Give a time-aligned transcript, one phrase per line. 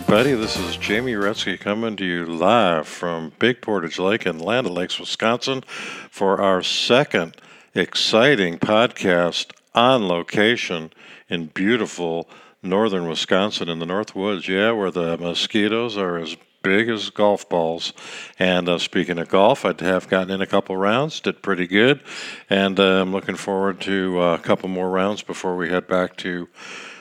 [0.00, 4.70] Everybody, this is Jamie Uretsky coming to you live from Big Portage Lake in Land
[4.70, 5.62] Lakes, Wisconsin,
[6.10, 7.36] for our second
[7.74, 10.90] exciting podcast on location
[11.28, 12.30] in beautiful
[12.62, 14.48] northern Wisconsin in the North Woods.
[14.48, 17.92] Yeah, where the mosquitoes are as big as golf balls.
[18.38, 22.00] And uh, speaking of golf, I have gotten in a couple rounds, did pretty good,
[22.48, 26.16] and uh, I'm looking forward to uh, a couple more rounds before we head back
[26.16, 26.48] to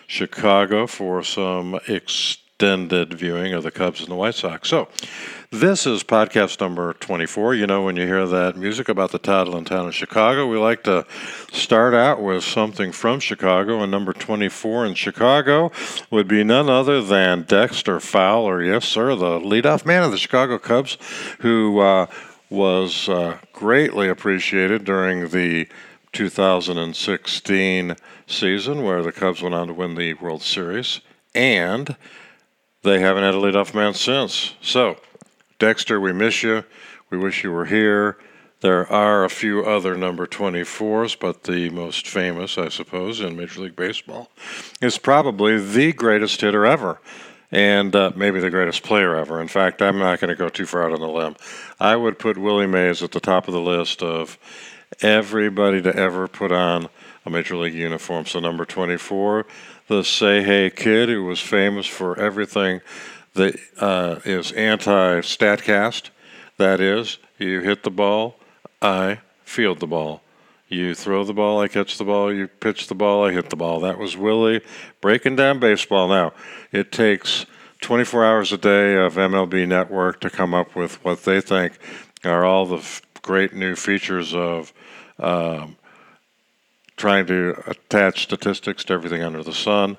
[0.05, 1.79] Chicago for some
[2.59, 4.67] extended viewing of the Cubs and the White Sox.
[4.67, 4.89] So,
[5.49, 7.55] this is podcast number 24.
[7.55, 10.57] You know, when you hear that music about the title in town of Chicago, we
[10.57, 11.05] like to
[11.53, 13.81] start out with something from Chicago.
[13.81, 15.71] And number 24 in Chicago
[16.11, 18.61] would be none other than Dexter Fowler.
[18.61, 20.97] Yes, sir, the leadoff man of the Chicago Cubs,
[21.39, 22.07] who uh,
[22.49, 25.65] was uh, greatly appreciated during the
[26.11, 27.95] 2016
[28.27, 30.99] season, where the Cubs went on to win the World Series,
[31.33, 31.95] and
[32.83, 34.55] they haven't had a leadoff man since.
[34.61, 34.97] So,
[35.57, 36.63] Dexter, we miss you.
[37.09, 38.17] We wish you were here.
[38.61, 43.61] There are a few other number 24s, but the most famous, I suppose, in Major
[43.61, 44.29] League Baseball
[44.81, 46.99] is probably the greatest hitter ever,
[47.51, 49.41] and uh, maybe the greatest player ever.
[49.41, 51.37] In fact, I'm not going to go too far out on the limb.
[51.79, 54.37] I would put Willie Mays at the top of the list of
[55.01, 56.89] everybody to ever put on
[57.25, 58.25] a major league uniform.
[58.25, 59.45] So number 24,
[59.89, 62.81] the Say Hey kid, who was famous for everything
[63.33, 66.11] that uh, is anti-statcast.
[66.57, 68.35] That is, you hit the ball,
[68.83, 70.21] I field the ball.
[70.67, 72.31] You throw the ball, I catch the ball.
[72.31, 73.79] You pitch the ball, I hit the ball.
[73.79, 74.61] That was Willie
[75.01, 76.07] breaking down baseball.
[76.07, 76.33] Now,
[76.71, 77.47] it takes
[77.81, 81.79] 24 hours a day of MLB Network to come up with what they think
[82.23, 84.71] are all the f- great new features of
[85.17, 85.77] um,
[86.99, 89.97] trying to attach statistics to everything under the sun.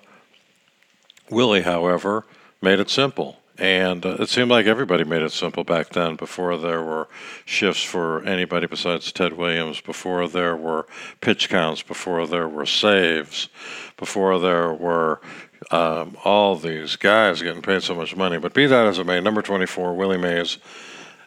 [1.31, 2.27] Willie, however,
[2.61, 3.39] made it simple.
[3.57, 7.09] And uh, it seemed like everybody made it simple back then before there were
[7.45, 10.87] shifts for anybody besides Ted Williams, before there were
[11.21, 13.49] pitch counts, before there were saves,
[13.97, 15.21] before there were
[15.71, 18.39] um, all these guys getting paid so much money.
[18.39, 20.59] But be that as it may, number 24, Willie Mays,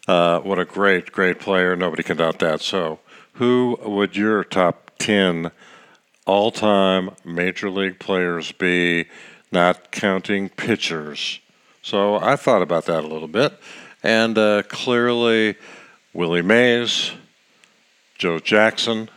[0.07, 1.75] uh, what a great, great player.
[1.75, 2.61] Nobody can doubt that.
[2.61, 2.99] So,
[3.33, 5.51] who would your top 10
[6.25, 9.05] all time major league players be,
[9.51, 11.39] not counting pitchers?
[11.81, 13.59] So I thought about that a little bit,
[14.01, 15.55] and uh, clearly
[16.13, 17.11] Willie Mays,
[18.17, 19.09] Joe Jackson,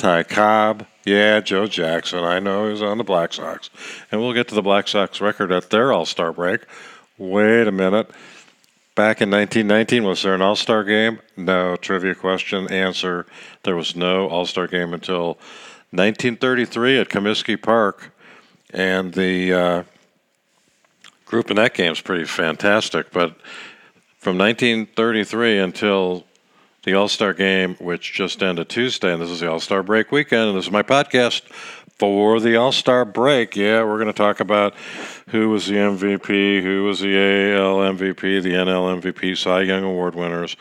[0.00, 0.86] Ty Cobb.
[1.04, 2.20] Yeah, Joe Jackson.
[2.20, 3.68] I know he's on the Black Sox.
[4.10, 6.62] And we'll get to the Black Sox record at their All Star break.
[7.18, 8.10] Wait a minute.
[9.00, 11.20] Back in 1919, was there an All Star game?
[11.34, 11.74] No.
[11.74, 12.70] Trivia question.
[12.70, 13.24] Answer
[13.62, 15.38] There was no All Star game until
[15.92, 18.12] 1933 at Comiskey Park.
[18.74, 19.54] And the.
[19.54, 19.82] Uh,
[21.24, 23.10] group in that game is pretty fantastic.
[23.10, 23.36] But
[24.18, 26.26] from 1933 until
[26.82, 30.12] the All Star game, which just ended Tuesday, and this is the All Star break
[30.12, 31.40] weekend, and this is my podcast
[32.00, 33.54] for the All Star break.
[33.54, 34.74] Yeah, we're going to talk about
[35.28, 40.14] who was the MVP, who was the AL MVP, the NL MVP, Cy Young Award
[40.14, 40.56] winners,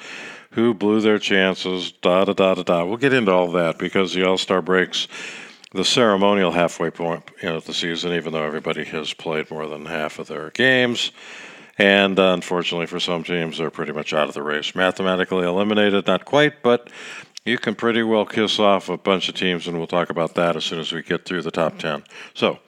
[0.51, 2.83] who blew their chances, da da da da da.
[2.83, 5.07] We'll get into all that because the All Star breaks
[5.71, 9.65] the ceremonial halfway point you know, of the season, even though everybody has played more
[9.65, 11.13] than half of their games.
[11.77, 14.75] And uh, unfortunately, for some teams, they're pretty much out of the race.
[14.75, 16.89] Mathematically eliminated, not quite, but
[17.49, 20.55] you can pretty well kiss off a bunch of teams, and we'll talk about that
[20.55, 22.03] as soon as we get through the top 10.
[22.33, 22.59] So,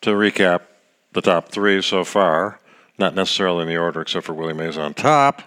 [0.00, 0.62] to recap
[1.12, 2.60] the top three so far,
[2.98, 5.42] not necessarily in the order except for Willie Mays on top,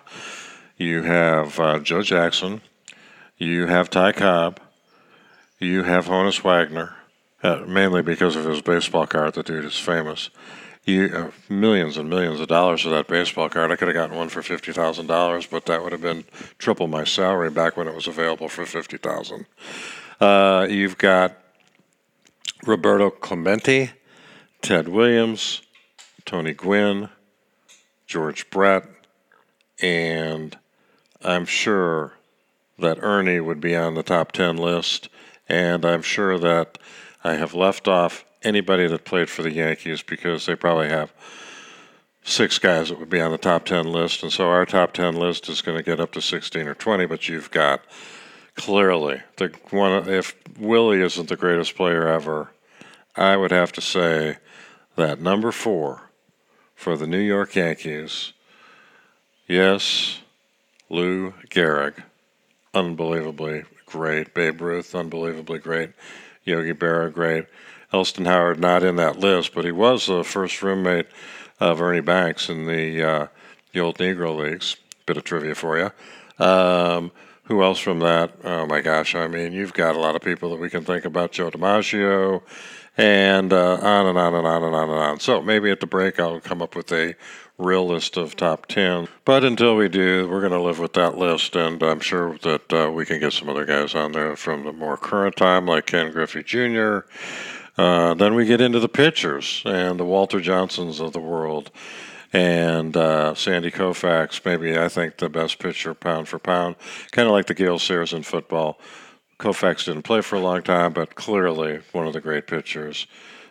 [0.78, 2.62] you have uh, Joe Jackson,
[3.38, 4.60] you have Ty Cobb,
[5.60, 6.96] you have Honus Wagner,
[7.44, 9.34] uh, mainly because of his baseball card.
[9.34, 10.30] The dude is famous.
[10.88, 13.72] Uh, millions and millions of dollars for that baseball card.
[13.72, 16.24] I could have gotten one for fifty thousand dollars, but that would have been
[16.58, 19.46] triple my salary back when it was available for fifty thousand.
[20.22, 21.38] Uh, you've got
[22.66, 23.92] Roberto Clemente,
[24.62, 25.62] Ted Williams,
[26.26, 27.10] Tony Gwynn,
[28.06, 28.86] George Brett,
[29.82, 30.58] and
[31.22, 32.14] I'm sure
[32.80, 35.10] that Ernie would be on the top 10 list
[35.50, 36.78] and I'm sure that
[37.24, 41.12] I have left off anybody that played for the Yankees because they probably have
[42.24, 44.24] six guys that would be on the top 10 list.
[44.24, 47.06] And so our top 10 list is going to get up to 16 or 20,
[47.06, 47.82] but you've got
[48.56, 52.52] clearly the one, if Willie isn't the greatest player ever,
[53.16, 54.38] I would have to say
[54.96, 56.10] that number four
[56.76, 58.34] for the New York Yankees,
[59.48, 60.20] yes,
[60.90, 62.04] Lou Gehrig,
[62.74, 64.34] unbelievably great.
[64.34, 65.92] Babe Ruth, unbelievably great.
[66.44, 67.46] Yogi Berra, great.
[67.94, 71.08] Elston Howard not in that list, but he was the first roommate
[71.60, 73.28] of Ernie Banks in the uh,
[73.74, 74.78] the old Negro leagues.
[75.06, 76.46] Bit of trivia for you.
[76.46, 77.12] Um,
[77.44, 78.34] who else from that?
[78.44, 79.16] Oh my gosh!
[79.16, 81.32] I mean, you've got a lot of people that we can think about.
[81.32, 82.42] Joe DiMaggio,
[82.98, 85.20] and uh, on and on and on and on and on.
[85.20, 87.16] So maybe at the break I'll come up with a
[87.58, 89.08] real list of top 10.
[89.26, 92.74] But until we do, we're going to live with that list, and I'm sure that
[92.74, 95.88] uh, we can get some other guys on there from the more current time, like
[95.88, 97.00] Ken Griffey Jr.
[97.78, 101.72] Uh, then we get into the pitchers and the Walter Johnsons of the world.
[102.34, 106.76] And uh, Sandy Koufax, maybe I think the best pitcher pound for pound,
[107.12, 108.80] kind of like the Gale Sayers in football.
[109.40, 113.08] Koufax didn't play for a long time, but clearly one of the great pitchers.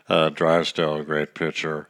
[0.08, 1.88] Uh, Drysdale, a great pitcher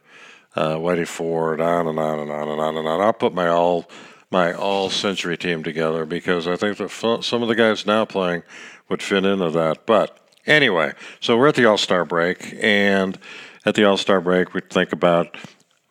[0.57, 2.99] uh, Whitey Ford, on and on and on and on and on.
[2.99, 3.87] I'll put my all
[4.31, 8.43] my all century team together because I think that some of the guys now playing
[8.89, 9.85] would fit into that.
[9.85, 13.19] But anyway, so we're at the All Star break, and
[13.65, 15.37] at the All Star break, we think about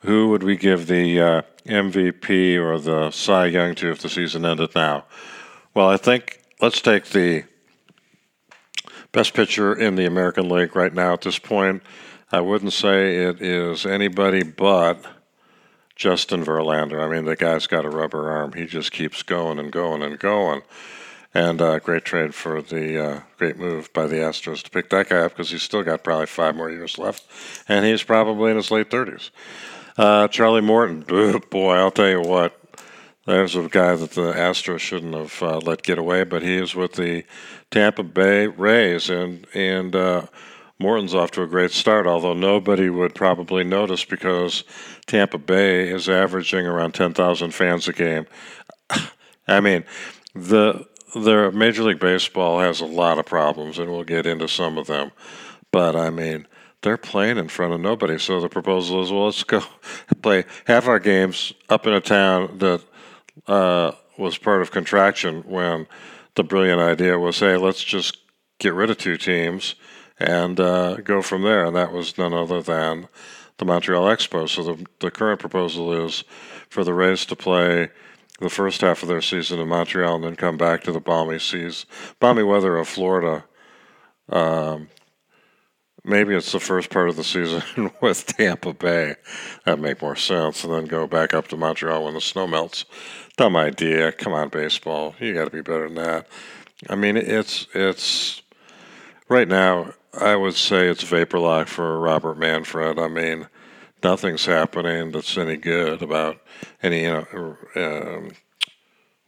[0.00, 4.44] who would we give the uh, MVP or the Cy Young to if the season
[4.44, 5.04] ended now.
[5.74, 7.44] Well, I think let's take the
[9.12, 11.82] best pitcher in the American League right now at this point.
[12.32, 15.04] I wouldn't say it is anybody but
[15.94, 17.02] Justin Verlander.
[17.02, 18.52] I mean, the guy's got a rubber arm.
[18.52, 20.62] He just keeps going and going and going.
[21.36, 25.10] And uh, great trade for the uh, great move by the Astros to pick that
[25.10, 27.26] guy up because he's still got probably five more years left,
[27.68, 29.30] and he's probably in his late thirties.
[29.98, 31.00] Uh, Charlie Morton,
[31.50, 32.58] boy, I'll tell you what,
[33.26, 36.74] there's a guy that the Astros shouldn't have uh, let get away, but he is
[36.74, 37.22] with the
[37.70, 40.28] Tampa Bay Rays, and and uh,
[40.78, 44.64] Morton's off to a great start, although nobody would probably notice because
[45.04, 48.24] Tampa Bay is averaging around 10,000 fans a game.
[49.46, 49.84] I mean,
[50.34, 54.78] the the Major League Baseball has a lot of problems, and we'll get into some
[54.78, 55.12] of them.
[55.70, 56.46] But I mean,
[56.82, 58.18] they're playing in front of nobody.
[58.18, 59.62] So the proposal is, well, let's go
[60.22, 62.82] play half our games up in a town that
[63.46, 65.42] uh, was part of contraction.
[65.42, 65.86] When
[66.34, 68.18] the brilliant idea was, hey, let's just
[68.58, 69.74] get rid of two teams
[70.18, 71.64] and uh, go from there.
[71.64, 73.08] And that was none other than
[73.58, 74.48] the Montreal Expo.
[74.48, 76.24] So the, the current proposal is
[76.68, 77.90] for the Rays to play
[78.40, 81.38] the first half of their season in Montreal and then come back to the balmy
[81.38, 81.86] seas,
[82.20, 83.44] balmy weather of Florida.
[84.28, 84.88] Um,
[86.04, 87.62] maybe it's the first part of the season
[88.00, 89.16] with Tampa Bay.
[89.64, 92.84] That'd make more sense, and then go back up to Montreal when the snow melts.
[93.36, 94.12] Dumb idea.
[94.12, 95.14] Come on, baseball.
[95.18, 96.26] You got to be better than that.
[96.88, 98.42] I mean, it's it's
[99.28, 99.92] right now.
[100.18, 102.98] I would say it's vapor lock for Robert Manfred.
[102.98, 103.48] I mean,
[104.06, 106.40] nothing's happening that's any good about
[106.80, 108.30] any you know um,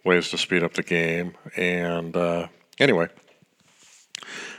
[0.05, 1.35] ways to speed up the game.
[1.57, 2.47] And uh,
[2.79, 3.09] anyway,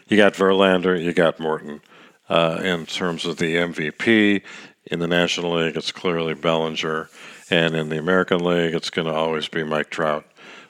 [0.09, 1.81] you got Verlander, you got Morton.
[2.27, 4.41] Uh, in terms of the MVP
[4.85, 7.09] in the National League, it's clearly Bellinger,
[7.49, 10.25] and in the American League, it's going to always be Mike Trout.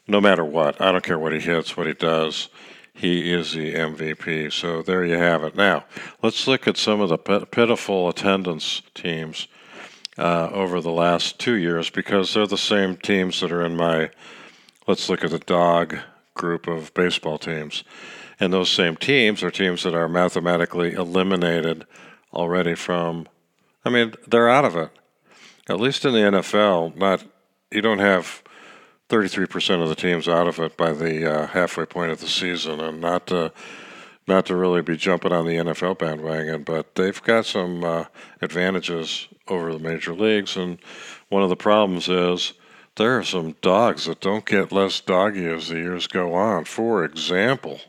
[0.08, 2.50] No matter what, I don't care what he hits, what he does
[3.00, 4.52] he is the MVP.
[4.52, 5.56] So there you have it.
[5.56, 5.86] Now,
[6.22, 9.48] let's look at some of the pitiful attendance teams
[10.18, 14.10] uh, over the last two years because they're the same teams that are in my.
[14.86, 15.98] Let's look at the dog
[16.34, 17.86] group of baseball teams.
[18.38, 21.88] And those same teams are teams that are mathematically eliminated
[22.34, 23.30] already from.
[23.86, 24.90] I mean, they're out of it.
[25.70, 27.24] At least in the NFL, not
[27.72, 28.44] you don't have
[29.10, 32.80] 33% of the teams out of it by the uh, halfway point of the season,
[32.80, 33.52] and not to
[34.28, 38.06] not to really be jumping on the NFL bandwagon, but they've got some uh,
[38.44, 40.78] advantages over the major leagues, and
[41.30, 42.54] one of the problems is
[42.96, 46.66] there are some dogs that don't get less doggy as the years go on.
[46.66, 47.80] For example,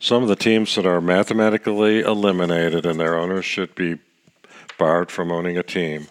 [0.00, 3.98] some of the teams that are mathematically eliminated and their owners should be
[4.78, 6.06] barred from owning a team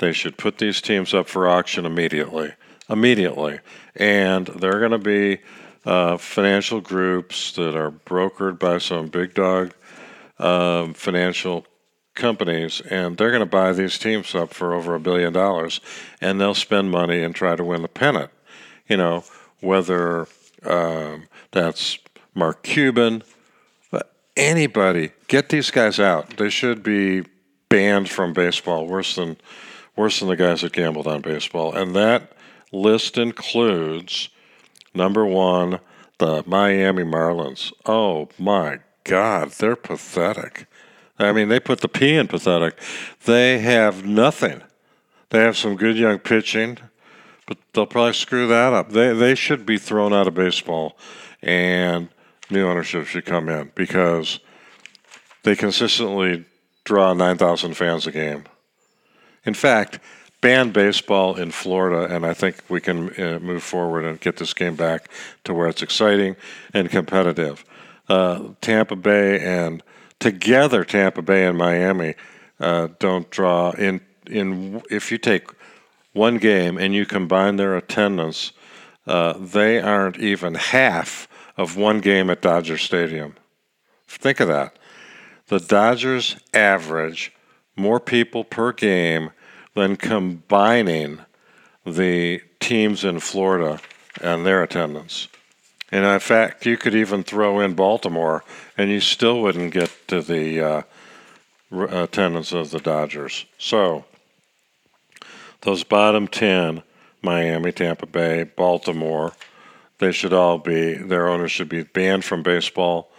[0.00, 2.52] they should put these teams up for auction immediately.
[2.88, 3.60] Immediately.
[3.94, 5.38] And they're going to be
[5.84, 9.72] uh, financial groups that are brokered by some big dog
[10.38, 11.66] um, financial
[12.14, 15.80] companies, and they're going to buy these teams up for over a billion dollars,
[16.20, 18.30] and they'll spend money and try to win the pennant.
[18.88, 19.24] You know,
[19.60, 20.26] whether
[20.64, 21.98] um, that's
[22.34, 23.22] Mark Cuban,
[23.90, 26.36] but anybody, get these guys out.
[26.36, 27.24] They should be
[27.68, 29.36] banned from baseball, worse than
[30.00, 31.74] worse than the guys that gambled on baseball.
[31.74, 32.32] And that
[32.72, 34.30] list includes
[34.94, 35.80] number one,
[36.16, 37.70] the Miami Marlins.
[37.84, 40.66] Oh my God, they're pathetic.
[41.18, 42.78] I mean, they put the P in pathetic.
[43.26, 44.62] They have nothing.
[45.28, 46.78] They have some good young pitching,
[47.46, 48.92] but they'll probably screw that up.
[48.92, 50.96] They they should be thrown out of baseball,
[51.42, 52.08] and
[52.48, 54.40] new ownership should come in because
[55.42, 56.46] they consistently
[56.84, 58.44] draw 9,000 fans a game.
[59.44, 59.98] In fact,
[60.40, 64.54] ban baseball in Florida, and I think we can uh, move forward and get this
[64.54, 65.10] game back
[65.44, 66.36] to where it's exciting
[66.72, 67.64] and competitive.
[68.08, 69.82] Uh, Tampa Bay and
[70.18, 72.14] together, Tampa Bay and Miami
[72.58, 74.00] uh, don't draw in.
[74.26, 75.48] In if you take
[76.12, 78.52] one game and you combine their attendance,
[79.06, 83.34] uh, they aren't even half of one game at Dodger Stadium.
[84.06, 84.76] Think of that.
[85.48, 87.32] The Dodgers average
[87.80, 89.30] more people per game
[89.74, 91.20] than combining
[91.84, 93.80] the teams in Florida
[94.20, 95.28] and their attendance.
[95.90, 98.44] And in fact, you could even throw in Baltimore,
[98.78, 100.82] and you still wouldn't get to the uh,
[101.72, 103.44] attendance of the Dodgers.
[103.58, 104.04] So,
[105.62, 106.82] those bottom 10
[107.22, 109.32] Miami, Tampa Bay, Baltimore
[110.00, 113.12] they should all be, their owners should be banned from baseball.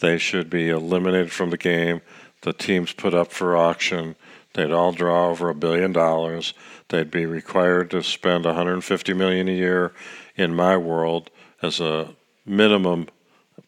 [0.00, 2.02] They should be eliminated from the game.
[2.44, 4.16] The teams put up for auction.
[4.52, 6.52] They'd all draw over a billion dollars.
[6.88, 9.94] They'd be required to spend 150 million a year
[10.36, 11.30] in my world
[11.62, 13.08] as a minimum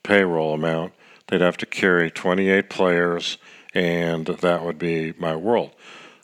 [0.03, 0.93] payroll amount.
[1.27, 3.39] They'd have to carry 28 players,
[3.73, 5.71] and that would be my world.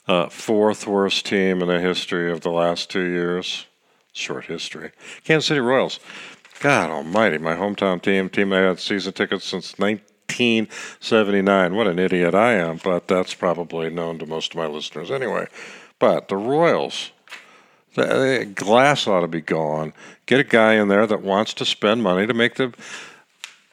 [0.07, 3.65] Uh, fourth worst team in the history of the last two years.
[4.11, 4.91] Short history.
[5.23, 5.99] Kansas City Royals.
[6.59, 9.79] God almighty, my hometown team, team I had season tickets since
[10.39, 11.75] 1979.
[11.75, 15.47] What an idiot I am, but that's probably known to most of my listeners anyway.
[15.99, 17.11] But the Royals,
[17.95, 19.93] the glass ought to be gone.
[20.25, 22.73] Get a guy in there that wants to spend money to make the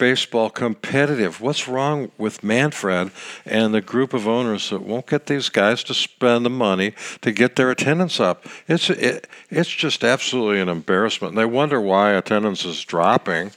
[0.01, 1.41] baseball competitive.
[1.41, 3.13] What's wrong with Manfred
[3.45, 7.31] and the group of owners that won't get these guys to spend the money to
[7.31, 8.47] get their attendance up?
[8.67, 11.33] It's it, it's just absolutely an embarrassment.
[11.33, 13.53] And they wonder why attendance is dropping.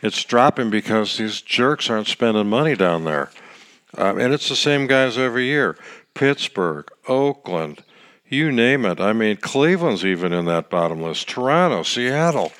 [0.00, 3.30] It's dropping because these jerks aren't spending money down there,
[3.96, 5.76] um, and it's the same guys every year.
[6.14, 7.84] Pittsburgh, Oakland,
[8.26, 8.98] you name it.
[8.98, 11.28] I mean, Cleveland's even in that bottom list.
[11.28, 12.50] Toronto, Seattle.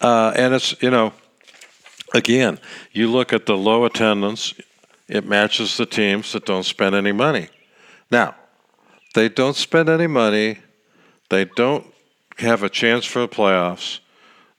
[0.00, 1.12] Uh, and it's, you know,
[2.14, 2.58] Again,
[2.92, 4.54] you look at the low attendance,
[5.08, 7.48] it matches the teams that don't spend any money.
[8.10, 8.34] Now,
[9.14, 10.58] they don't spend any money,
[11.28, 11.86] they don't
[12.38, 14.00] have a chance for the playoffs.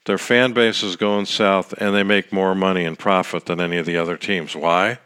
[0.05, 3.77] Their fan base is going south, and they make more money and profit than any
[3.77, 4.55] of the other teams.
[4.55, 4.99] Why?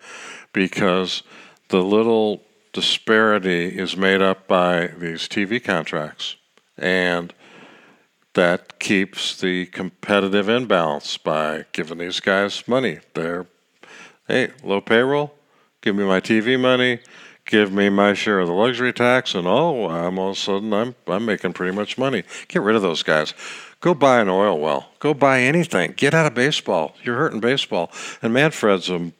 [0.53, 1.23] Because
[1.69, 2.41] the little
[2.73, 6.35] disparity is made up by these TV contracts.
[6.77, 7.33] And
[8.37, 12.99] that keeps the competitive imbalance by giving these guys money.
[13.15, 13.47] They're,
[14.27, 15.33] hey, low payroll,
[15.81, 16.99] give me my TV money,
[17.47, 20.71] give me my share of the luxury tax, and oh, I'm all of a sudden
[20.71, 22.23] I'm I'm making pretty much money.
[22.47, 23.33] Get rid of those guys.
[23.81, 24.91] Go buy an oil well.
[24.99, 25.93] Go buy anything.
[25.97, 26.93] Get out of baseball.
[27.03, 27.91] You're hurting baseball.
[28.21, 29.13] And Manfred's a,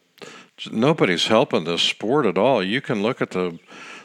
[0.72, 2.62] nobody's helping this sport at all.
[2.62, 3.58] You can look at the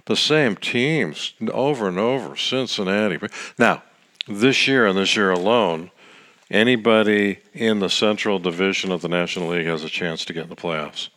[0.07, 2.35] the same teams over and over.
[2.35, 3.19] Cincinnati.
[3.59, 3.83] Now,
[4.27, 5.91] this year and this year alone,
[6.51, 10.51] anybody in the Central Division of the National League has a chance to get in
[10.51, 11.09] the playoffs.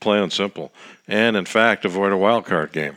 [0.00, 0.72] Plain and simple.
[1.06, 2.96] And in fact, avoid a wild card game.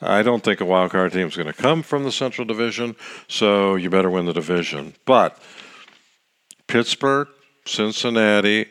[0.00, 2.96] I don't think a wild card team is going to come from the Central Division,
[3.28, 4.94] so you better win the division.
[5.04, 5.38] But
[6.66, 7.28] Pittsburgh,
[7.64, 8.66] Cincinnati,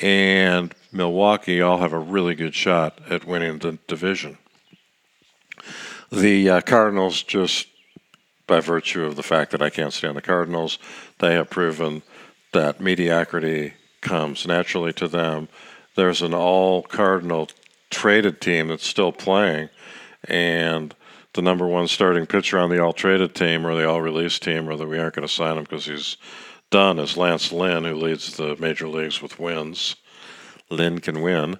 [0.00, 4.36] and Milwaukee all have a really good shot at winning the division.
[6.12, 7.68] The uh, Cardinals just
[8.46, 10.78] by virtue of the fact that I can't stand the Cardinals.
[11.18, 12.02] They have proven
[12.52, 15.48] that mediocrity comes naturally to them.
[15.96, 17.48] There's an all Cardinal
[17.90, 19.68] traded team that's still playing,
[20.24, 20.94] and
[21.34, 24.68] the number one starting pitcher on the all traded team or the all release team,
[24.68, 26.16] or that we aren't going to sign him because he's
[26.70, 29.96] done, is Lance Lynn, who leads the major leagues with wins.
[30.70, 31.58] Lynn can win.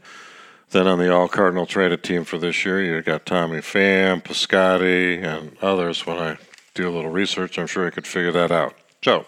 [0.71, 5.23] Then on the all Cardinal traded team for this year, you've got Tommy Pham, Piscotty,
[5.23, 6.05] and others.
[6.05, 6.39] When I
[6.75, 8.75] do a little research, I'm sure I could figure that out.
[9.03, 9.27] So,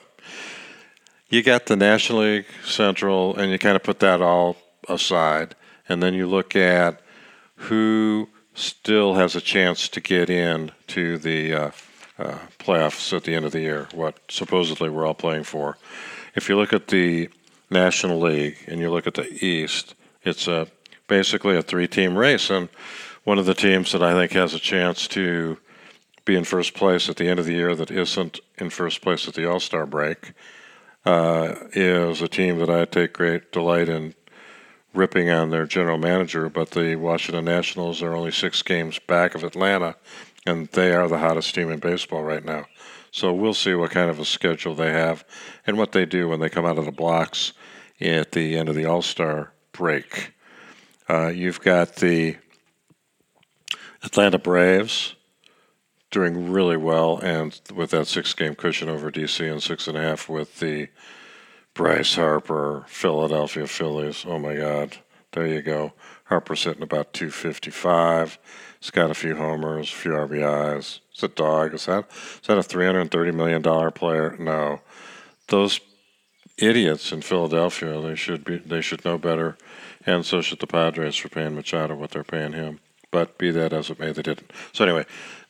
[1.29, 4.57] you got the National League Central, and you kind of put that all
[4.89, 5.55] aside,
[5.89, 7.01] and then you look at
[7.57, 11.71] who still has a chance to get in to the uh,
[12.19, 15.77] uh, playoffs at the end of the year, what supposedly we're all playing for.
[16.35, 17.29] If you look at the
[17.71, 20.69] National League and you look at the East, it's a
[21.09, 22.69] basically a three-team race, and
[23.25, 25.59] one of the teams that I think has a chance to
[26.27, 29.27] be in first place at the end of the year that isn't in first place
[29.27, 30.35] at the All Star break
[31.07, 34.15] uh, is a team that I take great delight in
[34.93, 36.51] ripping on their general manager.
[36.51, 39.95] But the Washington Nationals are only six games back of Atlanta,
[40.45, 42.67] and they are the hottest team in baseball right now.
[43.13, 45.25] So we'll see what kind of a schedule they have
[45.67, 47.53] and what they do when they come out of the blocks
[48.01, 50.35] at the end of the All Star break.
[51.09, 52.37] Uh, you've got the
[54.03, 55.15] Atlanta Braves
[56.11, 60.29] doing really well, and with that six-game cushion over DC and six and a half
[60.29, 60.89] with the
[61.75, 64.25] Bryce Harper Philadelphia Phillies.
[64.27, 64.97] Oh my God,
[65.33, 65.93] there you go.
[66.25, 68.39] Harper's hitting about 255.
[68.81, 71.01] He's got a few homers, a few RBIs.
[71.13, 71.75] It's a dog.
[71.75, 74.37] Is that is that a 330 million dollar player?
[74.39, 74.81] No,
[75.49, 75.81] those
[76.59, 78.01] idiots in Philadelphia.
[78.01, 78.59] They should be.
[78.59, 79.57] They should know better,
[80.05, 82.81] and so should the Padres for paying Machado what they're paying him.
[83.11, 84.51] But be that as it may, they didn't.
[84.73, 85.07] So anyway,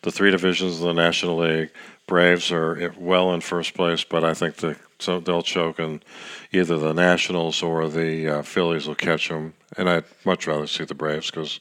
[0.06, 1.72] the three divisions of the National League.
[2.06, 6.04] Braves are well in first place, but I think the, so they'll choke, and
[6.52, 9.54] either the Nationals or the uh, Phillies will catch them.
[9.76, 11.58] And I'd much rather see the Braves because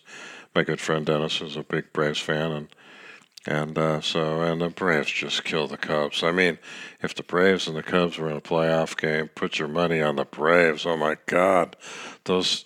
[0.53, 2.67] my good friend Dennis is a big Braves fan, and
[3.47, 6.21] and uh, so and the Braves just kill the Cubs.
[6.21, 6.59] I mean,
[7.01, 10.17] if the Braves and the Cubs were in a playoff game, put your money on
[10.17, 10.85] the Braves.
[10.85, 11.75] Oh my God,
[12.25, 12.63] those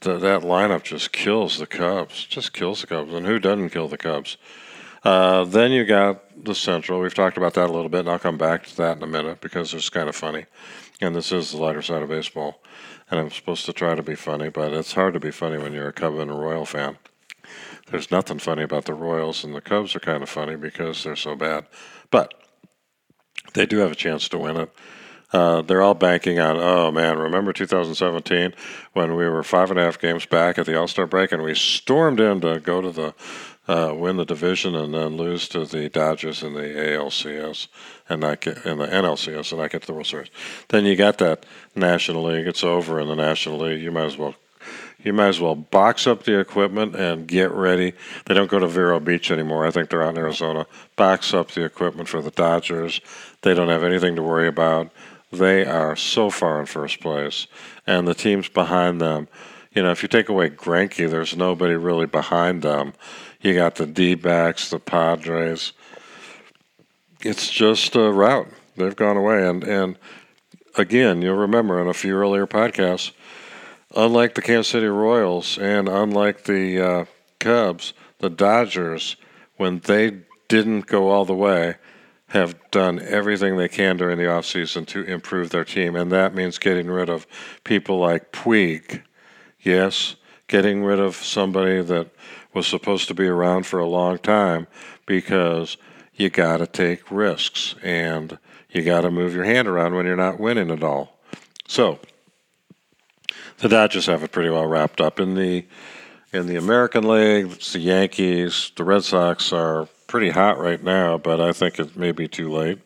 [0.00, 2.26] the, that lineup just kills the Cubs.
[2.26, 3.14] Just kills the Cubs.
[3.14, 4.36] And who doesn't kill the Cubs?
[5.04, 7.00] Uh, then you got the Central.
[7.00, 9.06] We've talked about that a little bit, and I'll come back to that in a
[9.06, 10.46] minute because it's kind of funny.
[11.00, 12.62] And this is the lighter side of baseball.
[13.10, 15.72] And I'm supposed to try to be funny, but it's hard to be funny when
[15.72, 16.98] you're a Cub and a Royal fan.
[17.90, 21.16] There's nothing funny about the Royals, and the Cubs are kind of funny because they're
[21.16, 21.66] so bad.
[22.10, 22.32] But
[23.54, 24.70] they do have a chance to win it.
[25.32, 28.52] Uh, they're all banking on, oh man, remember 2017
[28.92, 31.42] when we were five and a half games back at the All Star break and
[31.42, 33.14] we stormed in to go to the
[33.68, 37.68] uh, win the division and then lose to the Dodgers in the ALCS
[38.08, 40.30] and not get in the NLCS and not get to the World Series.
[40.68, 42.46] Then you got that National League.
[42.46, 43.82] It's over in the National League.
[43.82, 44.34] You might as well
[45.02, 47.92] you might as well box up the equipment and get ready.
[48.26, 49.66] They don't go to Vero Beach anymore.
[49.66, 50.66] I think they're out in Arizona.
[50.94, 53.00] Box up the equipment for the Dodgers.
[53.42, 54.92] They don't have anything to worry about.
[55.32, 57.46] They are so far in first place,
[57.86, 59.28] and the teams behind them.
[59.72, 62.92] You know, if you take away Greinke, there's nobody really behind them.
[63.42, 65.72] You got the D backs, the Padres.
[67.22, 68.48] It's just a rout.
[68.76, 69.46] They've gone away.
[69.46, 69.98] And, and
[70.76, 73.10] again, you'll remember in a few earlier podcasts,
[73.96, 77.04] unlike the Kansas City Royals and unlike the uh,
[77.40, 79.16] Cubs, the Dodgers,
[79.56, 81.76] when they didn't go all the way,
[82.28, 85.96] have done everything they can during the offseason to improve their team.
[85.96, 87.26] And that means getting rid of
[87.64, 89.02] people like Puig.
[89.60, 90.14] Yes,
[90.46, 92.10] getting rid of somebody that
[92.54, 94.66] was supposed to be around for a long time
[95.06, 95.76] because
[96.14, 98.38] you got to take risks and
[98.70, 101.18] you got to move your hand around when you're not winning at all.
[101.66, 101.98] So
[103.58, 105.66] the Dodgers have it pretty well wrapped up in the
[106.32, 107.52] in the American League.
[107.52, 111.96] It's the Yankees, the Red Sox are pretty hot right now, but I think it
[111.96, 112.78] may be too late.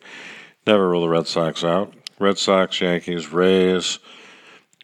[0.65, 1.93] Never rule the Red Sox out.
[2.19, 3.99] Red Sox, Yankees, Rays,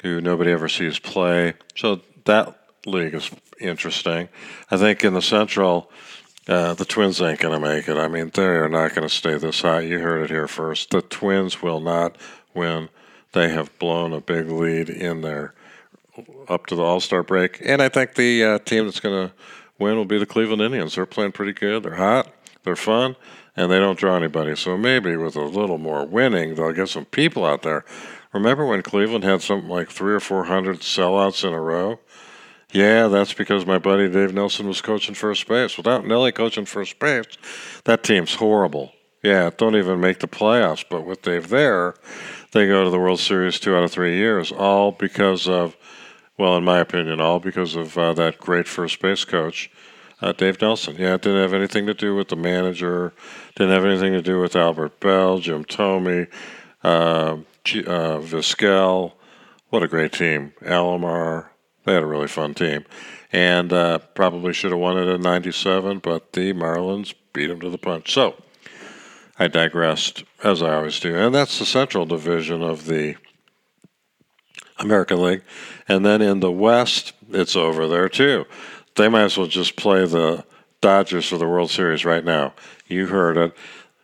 [0.02, 1.54] who nobody ever sees play.
[1.76, 4.30] So that league is interesting.
[4.70, 5.90] I think in the Central,
[6.48, 7.98] uh, the Twins ain't going to make it.
[7.98, 9.82] I mean, they are not going to stay this high.
[9.82, 10.90] You heard it here first.
[10.90, 12.18] The Twins will not
[12.54, 12.90] win.
[13.32, 15.54] They have blown a big lead in there
[16.48, 17.62] up to the All Star break.
[17.66, 19.34] And I think the uh, team that's going to
[19.80, 20.96] win will be the Cleveland Indians.
[20.96, 21.84] They're playing pretty good.
[21.84, 22.32] They're hot.
[22.64, 23.16] They're fun.
[23.56, 24.56] And they don't draw anybody.
[24.56, 27.86] So maybe with a little more winning, they'll get some people out there.
[28.34, 32.00] Remember when Cleveland had something like three or four hundred sellouts in a row?
[32.74, 35.78] Yeah, that's because my buddy Dave Nelson was coaching first base.
[35.78, 37.26] Without Nelly coaching first base,
[37.86, 38.94] that team's horrible.
[39.22, 40.84] Yeah, don't even make the playoffs.
[40.88, 41.94] But with Dave there,
[42.52, 45.78] they go to the World Series two out of three years, all because of,
[46.38, 49.70] well, in my opinion, all because of uh, that great first base coach,
[50.20, 50.96] uh, Dave Nelson.
[50.98, 53.14] Yeah, it didn't have anything to do with the manager,
[53.56, 56.28] didn't have anything to do with Albert Belle, Jim Thome,
[56.84, 58.20] uh, G- uh.
[59.70, 60.54] What a great team.
[60.62, 61.50] Alomar,
[61.84, 62.86] they had a really fun team.
[63.32, 67.70] And uh, probably should have won it in 97, but the Marlins beat them to
[67.70, 68.14] the punch.
[68.14, 68.36] So
[69.40, 71.16] I digressed, as I always do.
[71.16, 73.16] And that's the Central Division of the
[74.78, 75.44] American League.
[75.88, 78.46] And then in the West, it's over there too.
[78.96, 80.46] They might as well just play the
[80.82, 82.54] Dodgers for the World Series right now.
[82.88, 83.56] You heard it.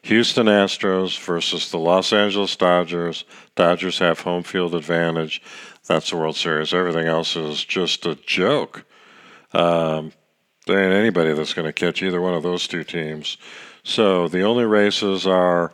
[0.03, 3.25] Houston Astros versus the Los Angeles Dodgers.
[3.55, 5.41] Dodgers have home field advantage.
[5.87, 6.73] That's the World Series.
[6.73, 8.85] Everything else is just a joke.
[9.53, 10.11] Um,
[10.67, 13.37] there ain't anybody that's going to catch either one of those two teams.
[13.83, 15.73] So the only races are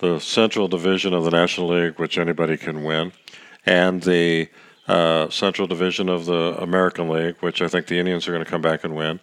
[0.00, 3.12] the Central Division of the National League, which anybody can win,
[3.66, 4.48] and the
[4.86, 8.50] uh, Central Division of the American League, which I think the Indians are going to
[8.50, 9.20] come back and win.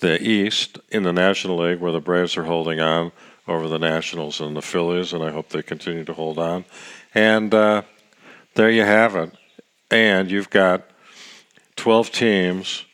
[0.00, 3.10] The East in the National League, where the Braves are holding on
[3.48, 6.64] over the Nationals and the Phillies, and I hope they continue to hold on.
[7.14, 7.82] And uh,
[8.58, 9.32] there you have it
[9.88, 10.82] and you've got
[11.76, 12.84] 12 teams,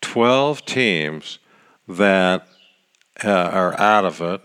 [0.00, 1.40] 12 teams
[1.88, 2.46] that
[3.24, 4.40] uh, are out of it.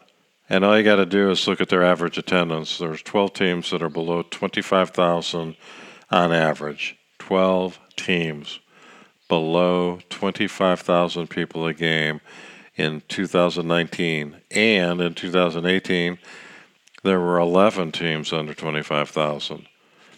[0.50, 2.80] And all you got to do is look at their average attendance.
[2.80, 5.56] There's 12 teams that are below 25,000
[6.10, 6.98] on average.
[7.20, 8.60] 12 teams
[9.30, 12.20] below 25,000 people a game
[12.76, 14.38] in 2019.
[14.50, 16.18] And in 2018,
[17.04, 19.68] there were 11 teams under 25,000.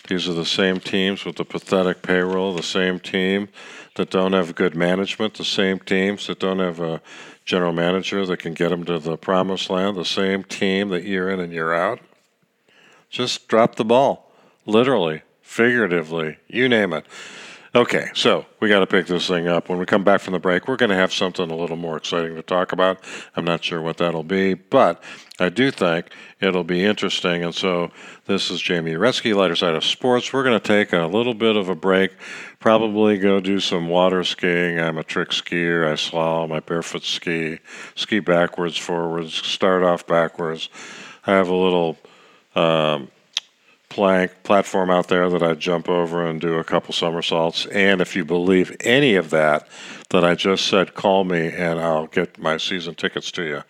[0.07, 3.47] These are the same teams with the pathetic payroll, the same team
[3.95, 7.01] that don't have good management, the same teams that don't have a
[7.45, 11.29] general manager that can get them to the promised land, the same team that year
[11.29, 11.99] in and year out.
[13.09, 14.31] Just drop the ball,
[14.65, 17.05] literally, figuratively, you name it.
[17.75, 19.67] Okay, so we got to pick this thing up.
[19.67, 21.97] When we come back from the break, we're going to have something a little more
[21.97, 23.03] exciting to talk about.
[23.35, 25.01] I'm not sure what that'll be, but
[25.39, 27.43] I do think it'll be interesting.
[27.43, 27.89] And so
[28.27, 30.31] this is Jamie Uretsky, lighter side of sports.
[30.31, 32.11] We're going to take a little bit of a break,
[32.59, 34.79] probably go do some water skiing.
[34.79, 35.87] I'm a trick skier.
[35.87, 37.57] I slalom, I barefoot ski,
[37.95, 40.69] ski backwards, forwards, start off backwards.
[41.25, 41.97] I have a little.
[42.55, 43.09] Um,
[43.93, 47.67] plank platform out there that I jump over and do a couple somersaults.
[47.67, 49.67] And if you believe any of that
[50.09, 53.61] that I just said, call me and I'll get my season tickets to you.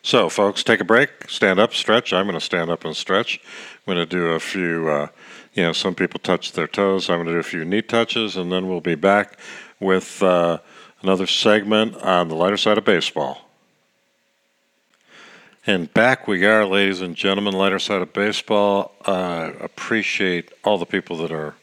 [0.00, 2.14] So, folks, take a break, stand up, stretch.
[2.14, 3.40] I'm going to stand up and stretch.
[3.86, 5.08] I'm going to do a few, uh,
[5.52, 7.10] you know, some people touch their toes.
[7.10, 9.38] I'm going to do a few knee touches, and then we'll be back
[9.80, 10.60] with uh,
[11.02, 13.47] another segment on the lighter side of baseball.
[15.66, 18.94] And back we are, ladies and gentlemen, lighter side of baseball.
[19.04, 21.56] Uh, appreciate all the people that are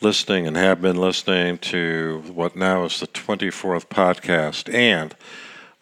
[0.00, 4.72] listening and have been listening to what now is the 24th podcast.
[4.72, 5.14] And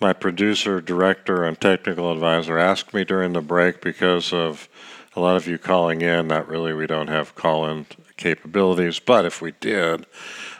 [0.01, 4.69] my producer, director, and technical advisor asked me during the break because of
[5.17, 6.29] a lot of you calling in.
[6.29, 10.07] Not really, we don't have call in capabilities, but if we did,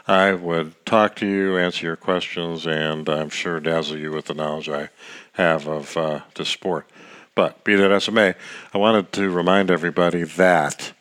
[0.07, 4.33] I would talk to you, answer your questions, and I'm sure dazzle you with the
[4.33, 4.89] knowledge I
[5.33, 6.89] have of uh, the sport.
[7.35, 8.35] But be that as it may,
[8.73, 10.93] I wanted to remind everybody that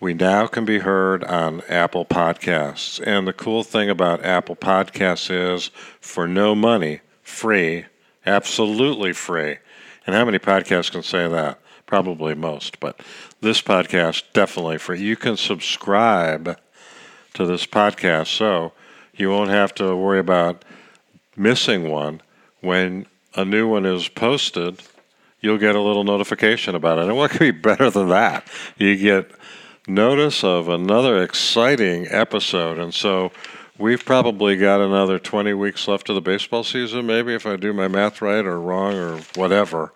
[0.00, 3.00] we now can be heard on Apple Podcasts.
[3.04, 5.70] And the cool thing about Apple Podcasts is
[6.00, 7.86] for no money, free,
[8.26, 9.58] absolutely free.
[10.06, 11.60] And how many podcasts can say that?
[11.86, 13.00] Probably most, but
[13.40, 15.00] this podcast definitely free.
[15.00, 16.58] You can subscribe
[17.34, 18.72] to this podcast so
[19.14, 20.64] you won't have to worry about
[21.36, 22.20] missing one
[22.60, 24.82] when a new one is posted,
[25.40, 27.04] you'll get a little notification about it.
[27.04, 28.46] And what could be better than that?
[28.76, 29.30] You get
[29.86, 32.78] notice of another exciting episode.
[32.78, 33.32] And so
[33.78, 37.72] we've probably got another 20 weeks left of the baseball season, maybe if I do
[37.72, 39.92] my math right or wrong or whatever,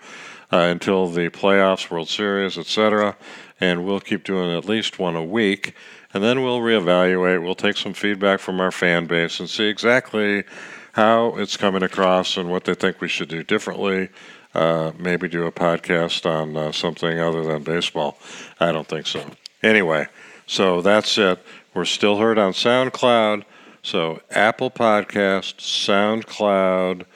[0.52, 3.16] uh, until the playoffs, World Series, etc.
[3.60, 5.74] And we'll keep doing at least one a week.
[6.14, 7.42] And then we'll reevaluate.
[7.42, 10.44] We'll take some feedback from our fan base and see exactly
[10.92, 14.08] how it's coming across and what they think we should do differently.
[14.54, 18.18] Uh, maybe do a podcast on uh, something other than baseball.
[18.60, 19.24] I don't think so.
[19.62, 20.06] Anyway,
[20.46, 21.42] so that's it.
[21.74, 23.44] We're still heard on SoundCloud.
[23.82, 27.06] So Apple Podcast, SoundCloud.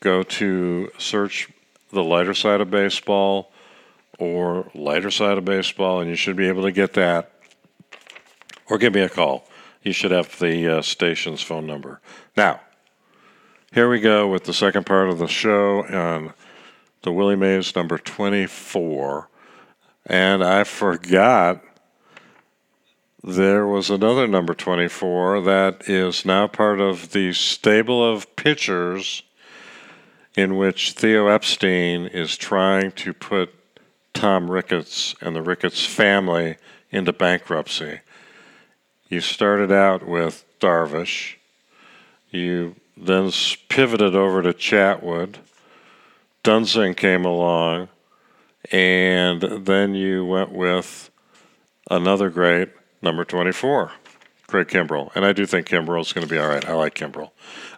[0.00, 1.48] Go to search
[1.90, 3.50] the lighter side of baseball
[4.18, 7.32] or lighter side of baseball, and you should be able to get that.
[8.68, 9.46] Or give me a call.
[9.82, 12.00] You should have the uh, station's phone number.
[12.36, 12.60] Now,
[13.74, 16.32] here we go with the second part of the show on
[17.02, 19.28] the Willie Mays number 24.
[20.06, 21.60] And I forgot
[23.24, 29.24] there was another number 24 that is now part of the stable of pitchers
[30.36, 33.52] in which Theo Epstein is trying to put
[34.12, 36.58] Tom Ricketts and the Ricketts family
[36.92, 37.98] into bankruptcy.
[39.08, 41.34] You started out with Darvish.
[42.30, 43.30] You then
[43.68, 45.36] pivoted over to Chatwood.
[46.42, 47.88] Duensing came along,
[48.70, 51.10] and then you went with
[51.90, 52.70] another great
[53.02, 53.92] number 24,
[54.46, 55.10] Craig Kimbrel.
[55.14, 56.66] And I do think Kimbrel's going to be all right.
[56.68, 57.30] I like Kimbrel.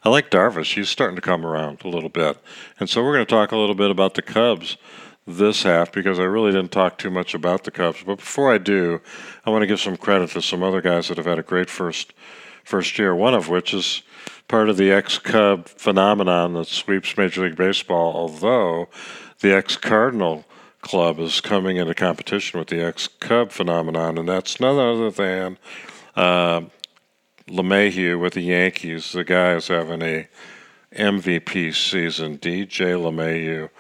[0.04, 0.74] I like Darvish.
[0.74, 2.38] He's starting to come around a little bit.
[2.78, 4.76] And so we're going to talk a little bit about the Cubs
[5.26, 8.02] this half because I really didn't talk too much about the Cubs.
[8.04, 9.00] But before I do,
[9.44, 11.68] I want to give some credit to some other guys that have had a great
[11.68, 12.12] first
[12.64, 13.14] first year.
[13.14, 14.02] One of which is
[14.48, 18.88] part of the ex Cub phenomenon that sweeps Major League Baseball, although
[19.40, 20.44] the ex Cardinal
[20.80, 25.58] club is coming into competition with the ex Cub phenomenon, and that's none other than
[26.14, 26.62] uh,
[27.48, 29.12] LeMahieu with the Yankees.
[29.12, 30.28] The guy is having a
[30.94, 33.70] MVP season, DJ LeMahieu.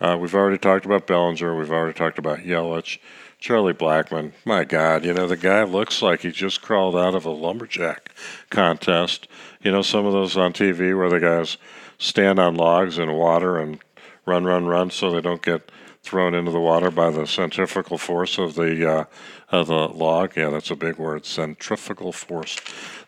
[0.00, 1.56] Uh, we've already talked about Bellinger.
[1.56, 2.98] We've already talked about Yelich.
[3.42, 7.26] Charlie Blackmon, my God, you know, the guy looks like he just crawled out of
[7.26, 8.14] a lumberjack
[8.50, 9.26] contest.
[9.60, 11.56] You know, some of those on TV where the guys
[11.98, 13.80] stand on logs in water and
[14.26, 15.72] run, run, run so they don't get
[16.04, 19.04] thrown into the water by the centrifugal force of the uh,
[19.50, 20.36] of the log.
[20.36, 22.56] Yeah, that's a big word, centrifugal force.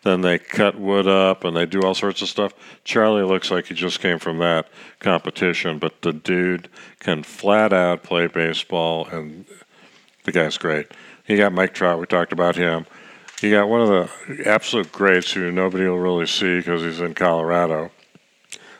[0.03, 2.53] Then they cut wood up and they do all sorts of stuff.
[2.83, 4.67] Charlie looks like he just came from that
[4.99, 6.67] competition, but the dude
[6.99, 9.45] can flat out play baseball, and
[10.25, 10.91] the guy's great.
[11.23, 11.99] He got Mike Trout.
[11.99, 12.85] We talked about him.
[13.41, 17.13] He got one of the absolute greats who nobody will really see because he's in
[17.13, 17.91] Colorado,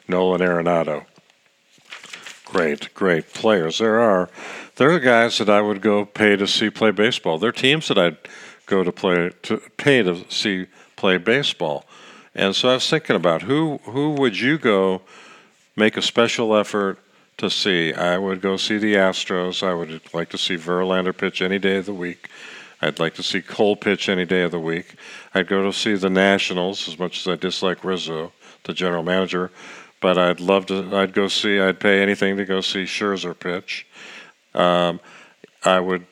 [0.08, 1.06] Nolan Arenado
[2.56, 3.80] great, great players.
[3.80, 4.30] There are
[4.78, 7.38] there are guys that I would go pay to see play baseball.
[7.38, 8.18] There are teams that I'd
[8.66, 11.86] go to play to pay to see play baseball.
[12.34, 15.02] And so I was thinking about who who would you go
[15.76, 17.00] make a special effort
[17.38, 17.94] to see?
[17.94, 19.66] I would go see the Astros.
[19.66, 22.30] I would like to see Verlander pitch any day of the week.
[22.82, 24.96] I'd like to see Cole pitch any day of the week.
[25.34, 28.32] I'd go to see the Nationals as much as I dislike Rizzo,
[28.64, 29.52] the general manager
[30.06, 30.96] but I'd love to.
[30.96, 31.60] I'd go see.
[31.60, 33.88] I'd pay anything to go see Scherzer pitch.
[34.54, 35.00] Um,
[35.64, 36.06] I would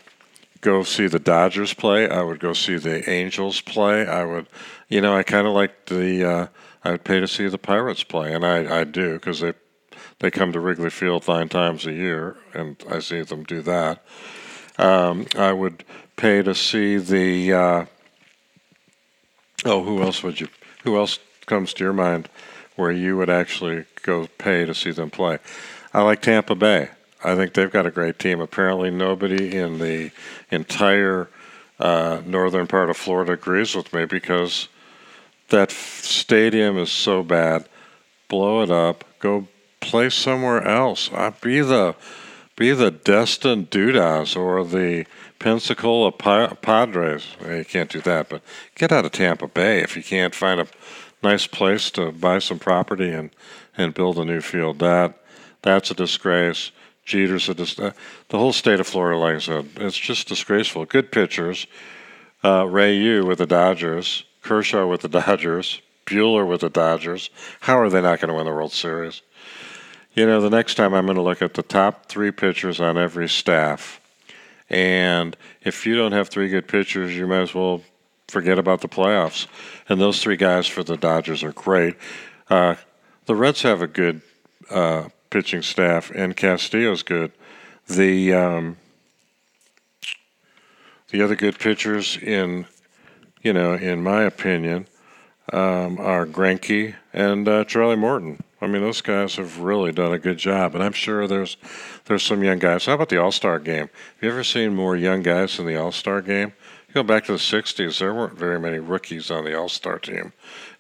[0.62, 2.10] go see the Dodgers play.
[2.10, 4.08] I would go see the Angels play.
[4.08, 4.48] I would,
[4.90, 6.28] you know, I kind of like the.
[6.28, 6.48] Uh,
[6.84, 9.54] I would pay to see the Pirates play, and I, I do because they
[10.20, 14.04] they come to Wrigley Field nine times a year, and I see them do that.
[14.78, 15.84] Um, I would
[16.16, 17.54] pay to see the.
[17.54, 17.86] Uh,
[19.66, 20.48] oh, who else would you?
[20.84, 22.30] Who else comes to your mind?
[22.76, 25.40] where you would actually go pay to see them play.
[25.94, 26.90] I like Tampa Bay.
[27.24, 28.42] I think they've got a great team.
[28.42, 30.12] Apparently, nobody in the
[30.52, 31.30] entire
[31.80, 34.68] uh, northern part of Florida agrees with me because
[35.50, 37.68] that stadium is so bad.
[38.28, 39.06] Blow it up.
[39.20, 39.48] Go
[39.84, 41.10] play somewhere else.
[41.14, 41.96] Uh, be the
[42.56, 45.06] be the Destin Dudas or the
[45.40, 47.36] Pensacola Padres.
[47.42, 48.42] Well, you can't do that, but
[48.76, 50.68] get out of Tampa Bay if you can't find a
[51.24, 53.32] nice place to buy some property and,
[53.78, 54.80] and build a new field.
[54.80, 55.18] That
[55.62, 56.72] that's a disgrace.
[57.06, 57.94] Jeter's a dis- the
[58.32, 60.86] whole state of Florida, like I said, it's just disgraceful.
[60.86, 61.68] Good pitchers,
[62.44, 67.30] uh, Ryu with the Dodgers, Kershaw with the Dodgers, Buehler with the Dodgers.
[67.62, 69.22] How are they not going to win the World Series?
[70.16, 73.00] You know, the next time I'm going to look at the top three pitchers on
[73.00, 74.00] every staff.
[74.70, 77.82] And if you don't have three good pitchers, you might as well
[78.28, 79.48] forget about the playoffs.
[79.90, 81.96] And those three guys for the Dodgers are great.
[82.48, 82.76] Uh,
[83.26, 84.22] the Reds have a good
[84.70, 87.32] uh, pitching staff, and Castillo's good.
[87.88, 88.78] The um,
[91.10, 92.66] the other good pitchers in,
[93.42, 94.88] you know, in my opinion,
[95.52, 98.42] um, are Greinke and uh, Charlie Morton.
[98.62, 101.58] I mean, those guys have really done a good job, and I'm sure there's
[102.06, 102.86] there's some young guys.
[102.86, 103.90] How about the All Star game?
[103.90, 106.54] Have you ever seen more young guys in the All Star game?
[106.88, 110.00] You go back to the 60s, there weren't very many rookies on the All Star
[110.00, 110.32] team.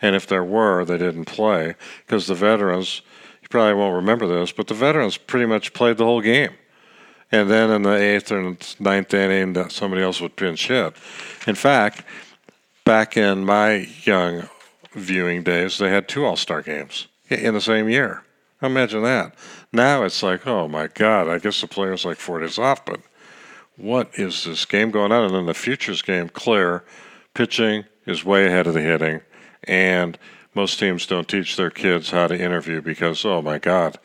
[0.02, 3.02] And if there were, they didn't play because the veterans,
[3.42, 6.52] you probably won't remember this, but the veterans pretty much played the whole game.
[7.34, 10.94] And then in the eighth and ninth inning, somebody else would pinch hit.
[11.48, 12.04] In fact,
[12.86, 14.48] back in my young
[14.94, 18.24] viewing days, they had two All Star games in the same year.
[18.62, 19.36] Imagine that.
[19.72, 23.02] Now it's like, oh my God, I guess the players like four days off, but
[23.76, 25.26] what is this game going on?
[25.26, 26.84] And then the futures game, clear.
[27.34, 29.22] Pitching is way ahead of the hitting,
[29.64, 30.18] and
[30.54, 33.98] most teams don't teach their kids how to interview because, oh my God,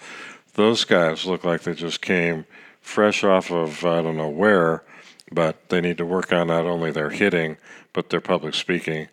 [0.54, 2.46] those guys look like they just came
[2.80, 4.82] fresh off of I don't know where,
[5.30, 7.58] but they need to work on not only their hitting,
[7.92, 9.08] but their public speaking.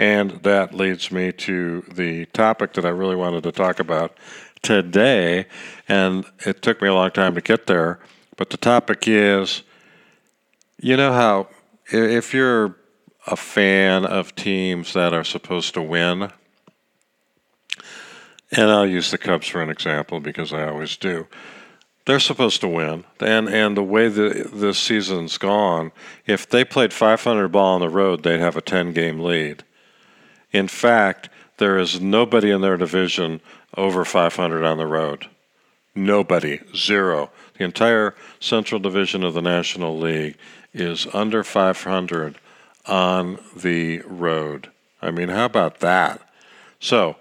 [0.00, 4.16] And that leads me to the topic that I really wanted to talk about
[4.62, 5.44] today.
[5.90, 8.00] And it took me a long time to get there.
[8.38, 9.62] But the topic is
[10.78, 11.48] you know how
[11.92, 12.76] if you're
[13.26, 16.32] a fan of teams that are supposed to win,
[18.50, 21.26] and I'll use the Cubs for an example because I always do.
[22.06, 25.92] They're supposed to win, and and the way the this season's gone,
[26.24, 29.62] if they played 500 ball on the road, they'd have a 10 game lead.
[30.52, 33.40] In fact, there is nobody in their division
[33.76, 35.28] over 500 on the road.
[35.94, 37.30] Nobody, zero.
[37.58, 40.36] The entire Central Division of the National League
[40.72, 42.36] is under 500
[42.86, 44.70] on the road.
[45.02, 46.20] I mean, how about that?
[46.78, 47.16] So,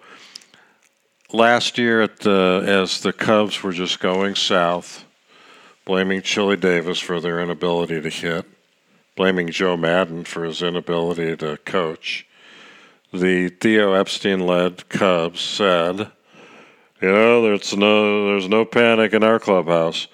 [1.33, 5.05] last year at the as the Cubs were just going south,
[5.85, 8.45] blaming Chili Davis for their inability to hit,
[9.15, 12.25] blaming Joe Maddon for his inability to coach.
[13.11, 16.11] The Theo Epstein led Cubs said,
[17.01, 20.07] You know, there's no there's no panic in our clubhouse,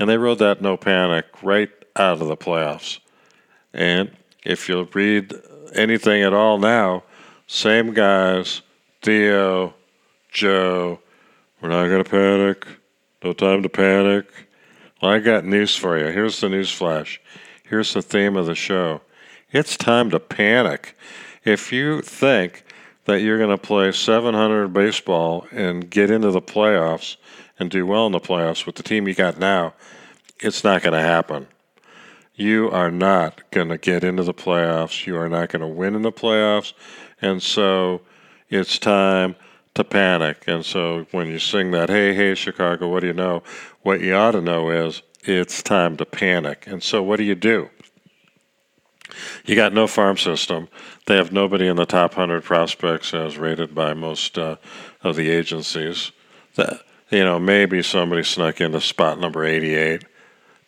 [0.00, 2.98] and they rode that no panic right out of the playoffs.
[3.72, 5.32] And if you'll read
[5.74, 7.04] anything at all now,
[7.46, 8.62] same guys,
[9.00, 9.74] Theo,
[10.32, 10.98] Joe,
[11.60, 12.66] we're not gonna panic.
[13.22, 14.26] No time to panic.
[15.00, 16.06] Well, I got news for you.
[16.06, 17.20] Here's the news flash.
[17.62, 19.02] Here's the theme of the show.
[19.52, 20.96] It's time to panic.
[21.44, 22.64] If you think
[23.06, 27.16] that you're going to play 700 baseball and get into the playoffs
[27.58, 29.74] and do well in the playoffs with the team you got now,
[30.40, 31.46] it's not going to happen.
[32.34, 35.06] You are not going to get into the playoffs.
[35.06, 36.72] You are not going to win in the playoffs.
[37.22, 38.02] And so
[38.48, 39.36] it's time
[39.74, 40.44] to panic.
[40.46, 43.42] And so when you sing that, hey, hey, Chicago, what do you know?
[43.82, 46.66] What you ought to know is it's time to panic.
[46.66, 47.70] And so what do you do?
[49.44, 50.68] You got no farm system.
[51.06, 54.56] They have nobody in the top 100 prospects as rated by most uh,
[55.02, 56.12] of the agencies.
[56.56, 60.04] That, you know, maybe somebody snuck into spot number 88,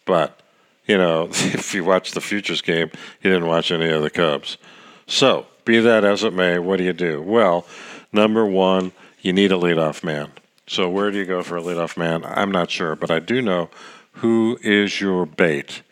[0.05, 0.43] but
[0.87, 2.91] you know, if you watch the futures game,
[3.23, 4.59] you didn't watch any of the Cubs.
[5.07, 7.23] So, be that as it may, what do you do?
[7.23, 7.67] Well,
[8.13, 10.33] number one, you need a leadoff man.
[10.67, 12.25] So, where do you go for a leadoff man?
[12.25, 13.69] I'm not sure, but I do know
[14.15, 15.83] who is your bait.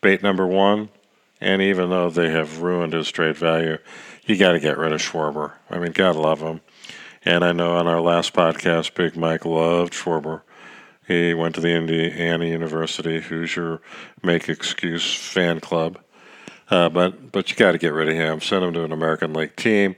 [0.00, 0.88] Bait number one,
[1.40, 3.78] and even though they have ruined his trade value,
[4.24, 5.52] you got to get rid of Schwarber.
[5.70, 6.60] I mean, God love him.
[7.24, 10.42] And I know on our last podcast, Big Mike loved Schwarber.
[11.06, 13.80] He went to the Indiana University Hoosier
[14.22, 15.98] Make Excuse fan club.
[16.70, 18.40] Uh, but but you got to get rid of him.
[18.40, 19.96] Send him to an American League team,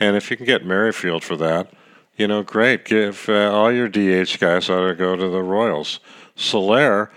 [0.00, 1.70] and if you can get Merrifield for that,
[2.16, 2.86] you know, great.
[2.86, 6.00] Give uh, all your DH guys ought to go to the Royals.
[6.34, 7.10] Soler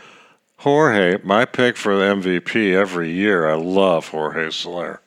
[0.61, 3.47] Jorge, my pick for the MVP every year.
[3.47, 5.01] I love Jorge Soler.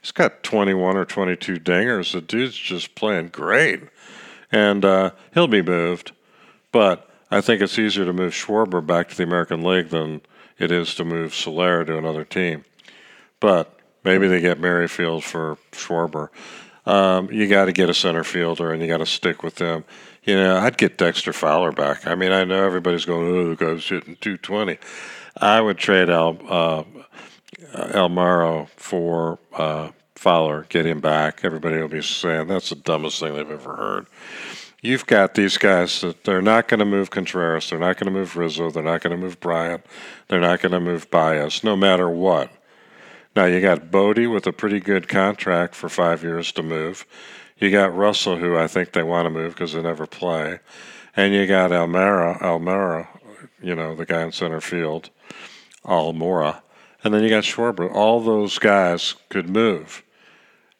[0.00, 2.12] He's got 21 or 22 dingers.
[2.12, 3.82] The dude's just playing great.
[4.50, 6.12] And uh, he'll be moved.
[6.72, 10.22] But I think it's easier to move Schwarber back to the American League than
[10.58, 12.64] it is to move Soler to another team.
[13.38, 16.30] But maybe they get Merrifield for Schwarber.
[16.86, 19.84] Um, you got to get a center fielder and you got to stick with them.
[20.22, 22.06] You know, I'd get Dexter Fowler back.
[22.06, 24.78] I mean, I know everybody's going, oh, the guy's hitting 220.
[25.40, 26.84] I would trade Al, uh,
[27.74, 31.44] Almora for uh, Fowler, get him back.
[31.44, 34.06] Everybody will be saying that's the dumbest thing they've ever heard.
[34.82, 38.18] You've got these guys that they're not going to move Contreras, they're not going to
[38.18, 39.84] move Rizzo, they're not going to move Bryant,
[40.28, 42.50] they're not going to move Baez, no matter what.
[43.36, 47.06] Now you got Bote with a pretty good contract for five years to move.
[47.58, 50.60] You got Russell, who I think they want to move because they never play,
[51.14, 53.08] and you got Almora, Almora,
[53.62, 55.10] you know, the guy in center field,
[55.84, 56.62] Almora,
[57.04, 57.94] and then you got Schwarber.
[57.94, 60.02] All those guys could move,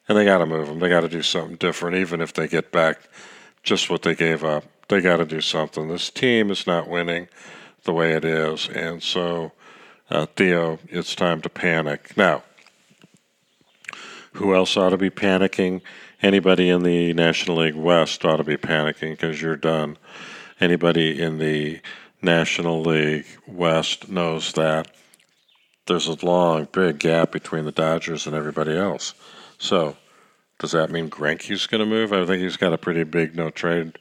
[0.09, 0.79] and they got to move them.
[0.79, 3.01] They got to do something different, even if they get back
[3.61, 4.63] just what they gave up.
[4.87, 5.89] They got to do something.
[5.89, 7.27] This team is not winning
[7.83, 9.51] the way it is, and so
[10.09, 12.43] uh, Theo, it's time to panic now.
[14.33, 15.81] Who else ought to be panicking?
[16.21, 19.97] Anybody in the National League West ought to be panicking because you're done.
[20.59, 21.79] Anybody in the
[22.21, 24.91] National League West knows that
[25.85, 29.13] there's a long, big gap between the Dodgers and everybody else.
[29.57, 29.97] So,
[30.59, 32.11] does that mean Greinke's going to move?
[32.11, 33.97] I think he's got a pretty big no trade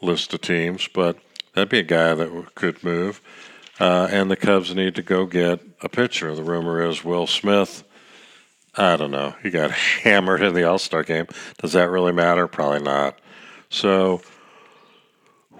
[0.00, 1.16] list of teams, but
[1.54, 3.20] that'd be a guy that could move.
[3.80, 6.34] Uh, and the Cubs need to go get a pitcher.
[6.34, 7.84] The rumor is Will Smith
[8.74, 9.34] I don't know.
[9.42, 9.70] He got
[10.02, 11.26] hammered in the All Star game.
[11.58, 12.46] Does that really matter?
[12.46, 13.18] Probably not.
[13.68, 14.22] So,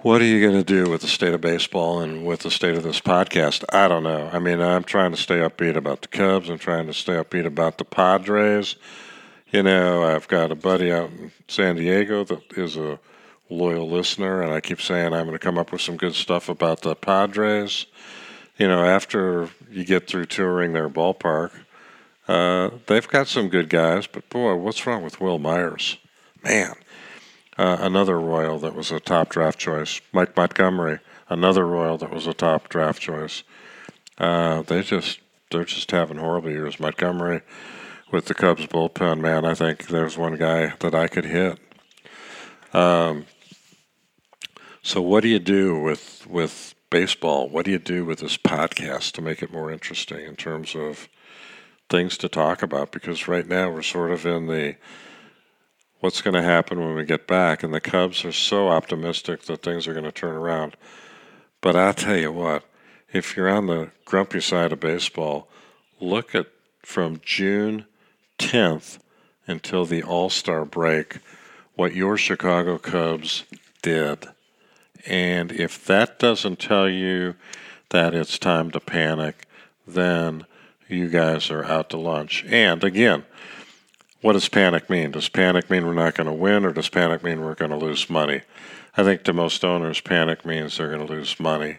[0.01, 2.75] what are you going to do with the state of baseball and with the state
[2.75, 3.63] of this podcast?
[3.71, 4.29] I don't know.
[4.33, 6.49] I mean, I'm trying to stay upbeat about the Cubs.
[6.49, 8.75] I'm trying to stay upbeat about the Padres.
[9.51, 12.99] You know, I've got a buddy out in San Diego that is a
[13.53, 16.49] loyal listener, and I keep saying I'm going to come up with some good stuff
[16.49, 17.85] about the Padres.
[18.57, 21.51] You know, after you get through touring their ballpark,
[22.27, 25.97] uh, they've got some good guys, but boy, what's wrong with Wil Myers?
[26.43, 26.73] Man,
[27.57, 30.01] uh, another Royal that was a top draft choice.
[30.11, 30.99] Mike Montgomery,
[31.29, 33.43] another Royal that was a top draft choice.
[34.17, 35.19] Uh, they just
[35.51, 36.79] they're just having horrible years.
[36.79, 37.41] Montgomery
[38.11, 41.57] with the Cubs bullpen, man, I think there's one guy that I could hit.
[42.73, 43.25] Um,
[44.83, 47.49] so what do you do with with baseball?
[47.49, 51.09] What do you do with this podcast to make it more interesting in terms of
[51.89, 54.75] things to talk about because right now we're sort of in the
[55.99, 59.63] what's going to happen when we get back, and the Cubs are so optimistic that
[59.63, 60.75] things are going to turn around.
[61.61, 62.65] But I'll tell you what,
[63.13, 65.47] if you're on the grumpy side of baseball,
[66.01, 66.47] look at
[66.81, 67.85] from June
[68.37, 68.99] 10th
[69.47, 71.19] until the All Star break
[71.75, 73.45] what your Chicago Cubs
[73.81, 74.27] did.
[75.05, 77.35] And if that doesn't tell you
[77.89, 79.45] that it's time to panic,
[79.85, 80.45] then
[80.87, 82.45] you guys are out to lunch.
[82.45, 83.23] And again,
[84.21, 85.11] what does panic mean?
[85.11, 87.77] Does panic mean we're not going to win, or does panic mean we're going to
[87.77, 88.41] lose money?
[88.95, 91.77] I think to most owners, panic means they're going to lose money.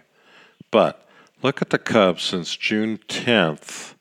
[0.70, 1.06] But
[1.42, 3.94] look at the Cubs since June 10th.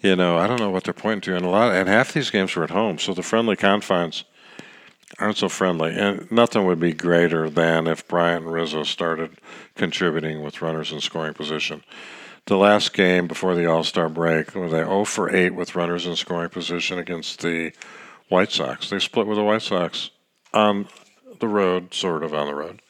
[0.00, 2.30] You know, I don't know what they're pointing to, and a lot, and half these
[2.30, 4.24] games were at home, so the friendly confines
[5.18, 5.94] aren't so friendly.
[5.94, 9.38] And nothing would be greater than if Bryant and Rizzo started
[9.74, 11.82] contributing with runners in scoring position.
[12.46, 16.06] The last game before the All Star break, were they 0 for 8 with runners
[16.06, 17.72] in scoring position against the
[18.28, 18.90] White Sox?
[18.90, 20.10] They split with the White Sox
[20.52, 20.88] on
[21.38, 22.80] the road, sort of on the road.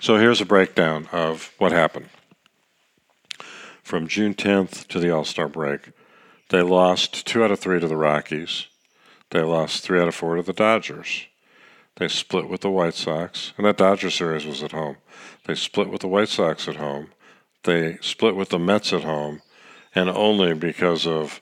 [0.00, 2.08] So here's a breakdown of what happened.
[3.82, 5.90] From June 10th to the All Star break,
[6.50, 8.66] they lost two out of three to the Rockies.
[9.30, 11.26] They lost three out of four to the Dodgers.
[11.96, 14.96] They split with the White Sox, and that Dodger series was at home.
[15.46, 17.08] They split with the White Sox at home.
[17.64, 19.42] They split with the Mets at home,
[19.94, 21.40] and only because of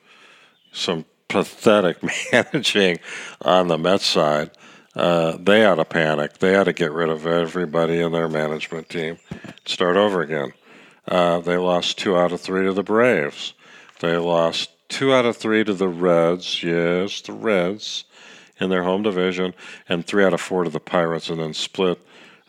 [0.72, 1.98] some pathetic
[2.32, 2.98] managing
[3.42, 4.50] on the Mets side,
[4.96, 6.38] uh, they had to panic.
[6.38, 9.18] They had to get rid of everybody in their management team,
[9.64, 10.52] start over again.
[11.06, 13.54] Uh, they lost two out of three to the Braves.
[14.00, 16.62] They lost two out of three to the Reds.
[16.62, 18.04] Yes, the Reds
[18.60, 19.54] in their home division,
[19.88, 21.98] and three out of four to the Pirates, and then split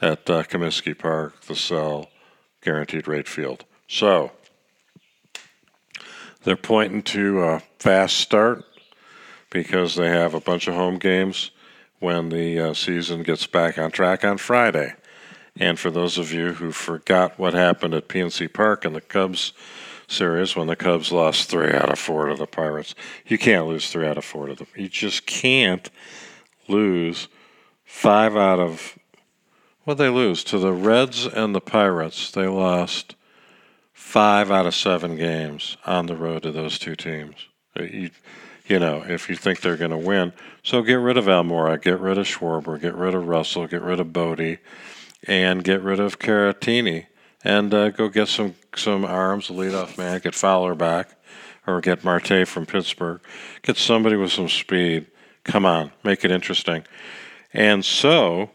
[0.02, 2.10] at uh, Comiskey Park, the Cell
[2.62, 3.66] Guaranteed Rate Field.
[3.88, 4.32] So
[6.44, 8.64] they're pointing to a fast start
[9.50, 11.52] because they have a bunch of home games
[12.00, 14.96] when the uh, season gets back on track on Friday.
[15.58, 19.54] And for those of you who forgot what happened at PNC Park and the Cubs
[20.12, 22.96] series when the Cubs lost three out of four to the Pirates,
[23.26, 24.68] you can't lose three out of four to them.
[24.76, 25.90] You just can't
[26.68, 27.28] lose
[27.84, 28.98] five out of
[29.84, 32.32] what they lose to the Reds and the Pirates.
[32.32, 33.16] They lost
[33.94, 37.36] five out of seven games on the road to those two teams.
[37.80, 38.10] Uh, you,
[38.68, 40.34] you know, if you think they're going to win.
[40.64, 44.00] So get rid of Almora, get rid of Schwarber, get rid of Russell, get rid
[44.00, 44.60] of Bote,
[45.28, 47.08] and get rid of Caratini,
[47.44, 51.18] and uh, go get some some arms, a leadoff man, get Fowler back,
[51.68, 53.22] or get Marte from Pittsburgh,
[53.62, 55.08] get somebody with some speed.
[55.44, 56.86] Come on, make it interesting.
[57.54, 58.52] And so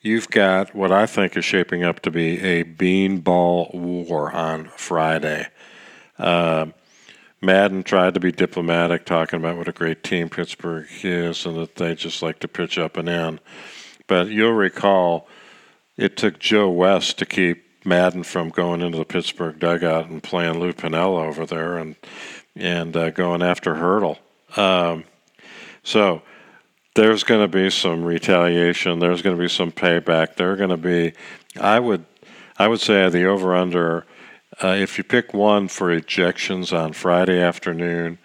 [0.00, 5.48] you've got what I think is shaping up to be a beanball war on Friday.
[6.18, 6.66] Uh,
[7.40, 11.76] Maddon tried to be diplomatic, talking about what a great team Pittsburgh is and that
[11.76, 13.40] they just like to pitch up and in.
[14.06, 15.28] But you'll recall
[15.96, 20.58] it took Joe West to keep Maddon from going into the Pittsburgh dugout and playing
[20.58, 21.96] Lou Piniella over there and
[22.56, 24.18] and uh, going after Hurdle.
[24.56, 25.04] Um,
[25.82, 26.22] so
[26.94, 29.00] there's going to be some retaliation.
[29.00, 30.36] There's going to be some payback.
[30.36, 31.12] There are going to be,
[31.60, 32.04] I would,
[32.56, 34.06] I would say the over under
[34.62, 38.18] uh, if you pick one for ejections on Friday afternoon,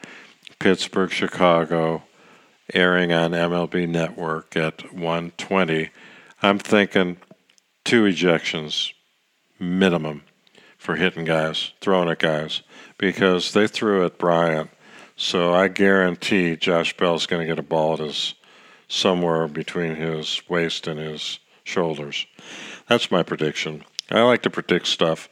[0.60, 2.04] Pittsburgh, Chicago,
[2.74, 5.90] airing on MLB Network at 120,
[6.44, 7.18] I'm thinking
[7.84, 8.94] two ejections
[9.60, 10.24] minimum
[10.78, 12.62] for hitting guys, throwing at guys,
[12.98, 14.70] because they threw at Bryant.
[15.16, 18.36] So I guarantee Josh Bell's going to get a ball at his
[18.88, 22.26] somewhere between his waist and his shoulders.
[22.88, 23.84] That's my prediction.
[24.10, 25.30] I like to predict stuff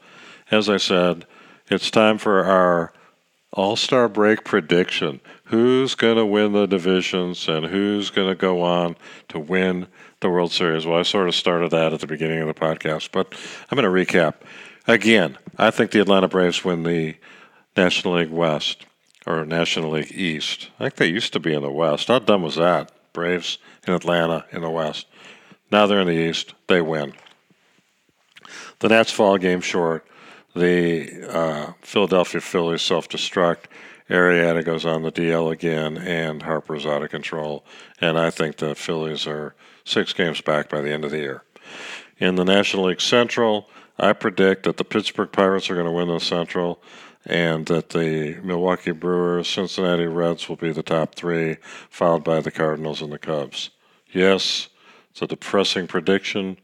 [0.51, 1.25] as I said,
[1.69, 2.93] it's time for our
[3.51, 5.19] all Star break prediction.
[5.45, 8.95] Who's going to win the divisions and who's going to go on
[9.29, 9.87] to win
[10.19, 10.85] the World Series?
[10.85, 13.33] Well, I sort of started that at the beginning of the podcast, but
[13.69, 14.35] I'm going to recap.
[14.87, 17.15] Again, I think the Atlanta Braves win the
[17.75, 18.85] National League West
[19.25, 20.69] or National League East.
[20.79, 22.07] I think they used to be in the West.
[22.07, 22.91] How dumb was that?
[23.13, 23.57] Braves
[23.87, 25.07] in Atlanta in the West.
[25.71, 26.53] Now they're in the East.
[26.67, 27.13] They win.
[28.79, 30.07] The Nats fall game short
[30.57, 33.65] the uh, Philadelphia Phillies self destruct.
[34.09, 37.65] Arrieta goes on the DL again, and Harper's out of control.
[37.99, 39.53] And I think the Phillies are
[39.87, 41.43] six games back by the end of the year.
[42.17, 43.69] In the National League Central,
[43.99, 46.81] I predict that the Pittsburgh Pirates are going to win the Central
[47.25, 51.57] and that the Milwaukee Brewers, Cincinnati Reds will be the top three,
[51.89, 53.69] followed by the Cardinals and the Cubs.
[54.11, 54.69] Yes,
[55.11, 56.57] it's a depressing prediction,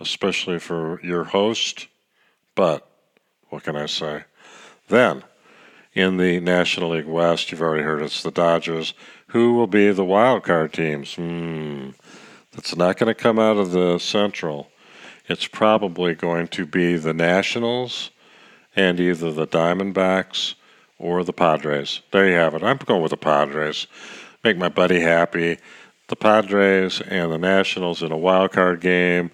[0.00, 1.86] especially for your host,
[2.54, 2.90] but
[3.48, 4.24] what can I say?
[4.88, 5.24] Then,
[5.94, 8.94] in the National League West, you've already heard it's the Dodgers.
[9.28, 11.14] Who will be the wild card teams?
[11.14, 11.90] Hmm.
[12.58, 14.68] That's not going to come out of the Central.
[15.28, 18.10] It's probably going to be the Nationals
[18.74, 20.56] and either the Diamondbacks
[20.98, 22.00] or the Padres.
[22.10, 22.64] There you have it.
[22.64, 23.86] I'm going with the Padres.
[24.42, 25.58] Make my buddy happy.
[26.08, 29.30] The Padres and the Nationals in a wild card game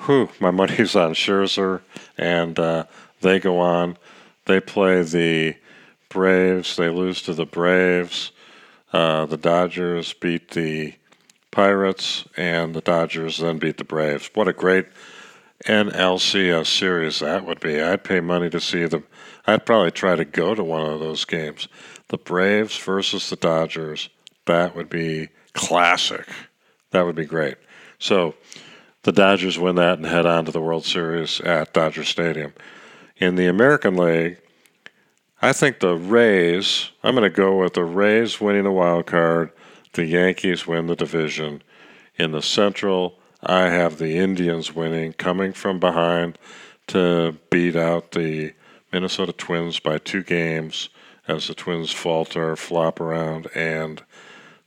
[0.00, 1.82] whew, my money's on Scherzer,
[2.18, 2.86] and uh,
[3.20, 3.96] they go on.
[4.46, 5.54] They play the
[6.08, 6.74] Braves.
[6.74, 8.32] They lose to the Braves.
[8.92, 10.94] Uh, the Dodgers beat the
[11.56, 14.28] Pirates, and the Dodgers then beat the Braves.
[14.34, 14.88] What a great
[15.64, 17.80] NLCS series that would be.
[17.80, 19.06] I'd pay money to see them.
[19.46, 21.66] I'd probably try to go to one of those games.
[22.08, 24.10] The Braves versus the Dodgers.
[24.44, 26.28] That would be classic.
[26.90, 27.56] That would be great.
[27.98, 28.34] So
[29.04, 32.52] the Dodgers win that and head on to the World Series at Dodger Stadium.
[33.16, 34.36] In the American League,
[35.40, 39.52] I think the Rays, I'm going to go with the Rays winning the wild card,
[39.96, 41.62] the Yankees win the division.
[42.16, 46.38] In the Central, I have the Indians winning, coming from behind
[46.88, 48.52] to beat out the
[48.92, 50.88] Minnesota Twins by two games
[51.26, 54.02] as the Twins falter, flop around, and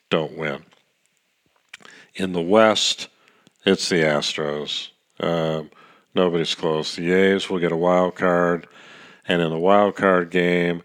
[0.09, 0.65] don't win.
[2.15, 3.07] In the West,
[3.65, 4.89] it's the Astros.
[5.19, 5.69] Um,
[6.13, 6.95] nobody's close.
[6.95, 8.67] The A's will get a wild card,
[9.27, 10.83] and in the wild card game,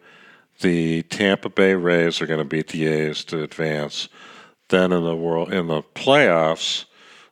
[0.60, 4.08] the Tampa Bay Rays are going to beat the A's to advance.
[4.68, 6.84] Then in the world in the playoffs,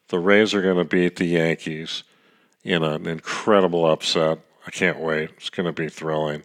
[0.08, 2.04] the Rays are going to beat the Yankees
[2.62, 4.40] in an incredible upset.
[4.66, 5.30] I can't wait.
[5.36, 6.42] It's going to be thrilling.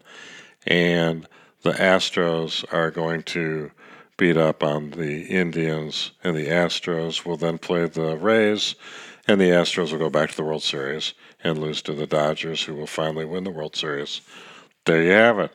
[0.66, 1.28] And
[1.62, 3.72] the Astros are going to
[4.18, 8.76] beat up on the Indians, and the Astros will then play the Rays,
[9.28, 11.14] and the Astros will go back to the World Series
[11.44, 14.22] and lose to the Dodgers, who will finally win the World Series.
[14.86, 15.52] There you have it.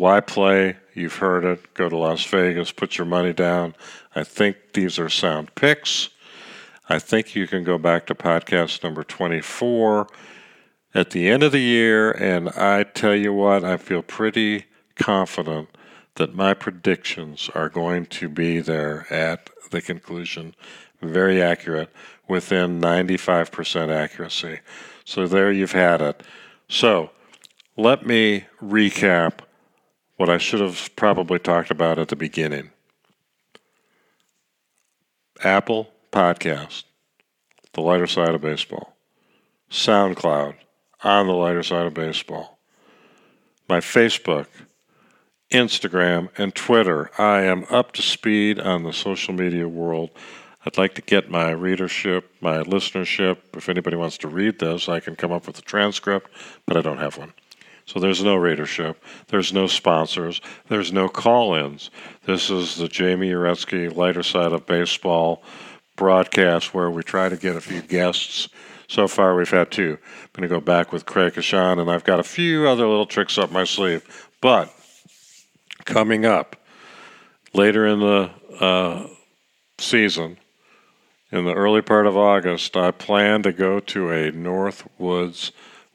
[0.00, 0.78] Why play?
[0.94, 1.74] You've heard it.
[1.74, 3.74] Go to Las Vegas, put your money down.
[4.16, 6.08] I think these are sound picks.
[6.88, 10.06] I think you can go back to podcast number 24
[10.94, 14.64] at the end of the year, and I tell you what, I feel pretty
[14.96, 15.68] confident
[16.14, 20.54] that my predictions are going to be there at the conclusion,
[21.02, 21.90] very accurate,
[22.26, 24.60] within 95% accuracy.
[25.04, 26.22] So there you've had it.
[26.70, 27.10] So
[27.76, 29.40] let me recap
[30.20, 32.72] what I should have probably talked about at the beginning.
[35.42, 36.84] Apple Podcast,
[37.72, 38.94] The Lighter Side of Baseball.
[39.70, 40.56] SoundCloud,
[41.04, 42.58] On the Lighter Side of Baseball.
[43.66, 44.44] My Facebook,
[45.50, 47.10] Instagram, and Twitter.
[47.16, 50.10] I am up to speed on the social media world.
[50.66, 53.38] I'd like to get my readership, my listenership.
[53.54, 56.30] If anybody wants to read this, I can come up with a transcript,
[56.66, 57.32] but I don't have one.
[57.90, 61.90] So there's no readership, there's no sponsors, there's no call ins.
[62.24, 65.42] This is the Jamie Uretsky lighter side of baseball
[65.96, 68.48] broadcast where we try to get a few guests.
[68.86, 69.98] So far, we've had two.
[70.04, 73.06] I'm going to go back with Craig Kashan, and I've got a few other little
[73.06, 74.30] tricks up my sleeve.
[74.40, 74.72] But
[75.84, 76.54] coming up
[77.54, 78.30] later in the
[78.60, 79.08] uh,
[79.78, 80.38] season,
[81.32, 85.50] in the early part of August, I plan to go to a Northwoods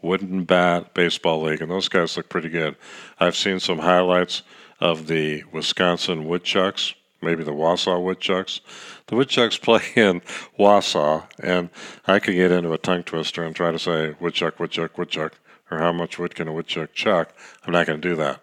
[0.06, 2.76] wooden bat baseball league, and those guys look pretty good.
[3.20, 4.43] I've seen some highlights
[4.80, 8.62] of the Wisconsin Woodchucks, maybe the Wausau Woodchucks.
[9.08, 10.22] The Woodchucks play in
[10.60, 11.70] Wausau, and
[12.08, 15.34] I could get into a tongue twister and try to say Woodchuck, Woodchuck, Woodchuck,
[15.72, 17.34] or how much wood can a woodchuck chuck.
[17.66, 18.39] I'm not going to do that.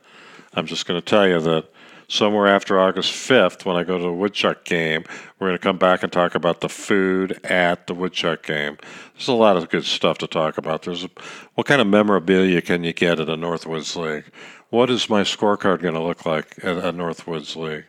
[0.55, 1.72] I'm just going to tell you that
[2.13, 5.05] somewhere after August 5th, when I go to the Woodchuck game,
[5.39, 8.77] we're going to come back and talk about the food at the Woodchuck game.
[9.15, 10.83] There's a lot of good stuff to talk about.
[10.83, 11.11] There's a,
[11.55, 14.31] what kind of memorabilia can you get at a Northwoods League?
[14.69, 17.87] What is my scorecard going to look like at a Northwoods League?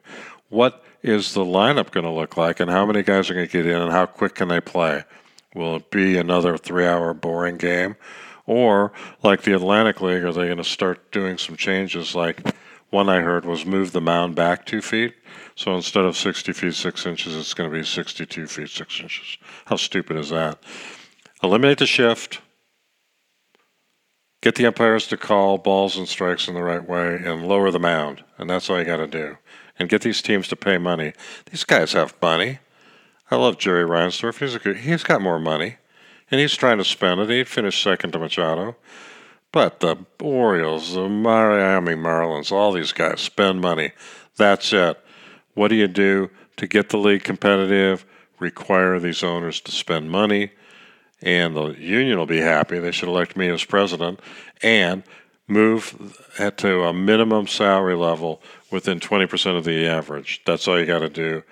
[0.47, 3.51] What is the lineup going to look like, and how many guys are going to
[3.51, 5.03] get in, and how quick can they play?
[5.53, 7.97] Will it be another three hour boring game?
[8.45, 12.41] Or, like the Atlantic League, are they going to start doing some changes like
[12.93, 15.15] one I heard was move the mound back two feet.
[15.55, 19.37] So instead of 60 feet 6 inches, it's going to be 62 feet 6 inches.
[19.65, 20.59] How stupid is that?
[21.41, 22.39] Eliminate the shift.
[24.41, 27.79] Get the umpires to call balls and strikes in the right way and lower the
[27.79, 28.23] mound.
[28.37, 29.37] And that's all you got to do.
[29.79, 31.13] And get these teams to pay money.
[31.49, 32.59] These guys have money.
[33.31, 34.39] I love Jerry Reinsdorf.
[34.39, 35.77] He's, a good, he's got more money.
[36.29, 37.29] And he's trying to spend it.
[37.29, 38.75] He'd finish second to Machado.
[39.54, 43.91] But the Orioles, the Miami Marlins, all these guys spend money.
[44.36, 44.99] That's it.
[45.54, 48.04] What do you do to get the league competitive?
[48.39, 50.51] Require these owners to spend money,
[51.22, 52.80] and the union will be happy.
[52.80, 54.20] They should elect me as president
[54.64, 55.04] and
[55.47, 56.20] move
[56.58, 58.41] to a minimum salary level
[58.72, 60.41] within 20% of the average.
[60.47, 61.43] That's all you got to do.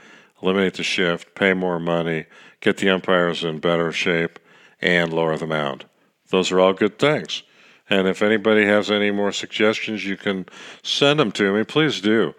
[0.42, 2.26] Eliminate the shift, pay more money,
[2.62, 4.40] get the umpires in better shape,
[4.82, 5.86] and lower the mound.
[6.30, 7.44] Those are all good things.
[7.92, 10.46] And if anybody has any more suggestions, you can
[10.82, 11.66] send them to me.
[11.66, 12.34] Please do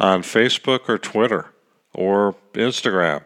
[0.00, 1.52] on Facebook or Twitter
[1.94, 3.22] or Instagram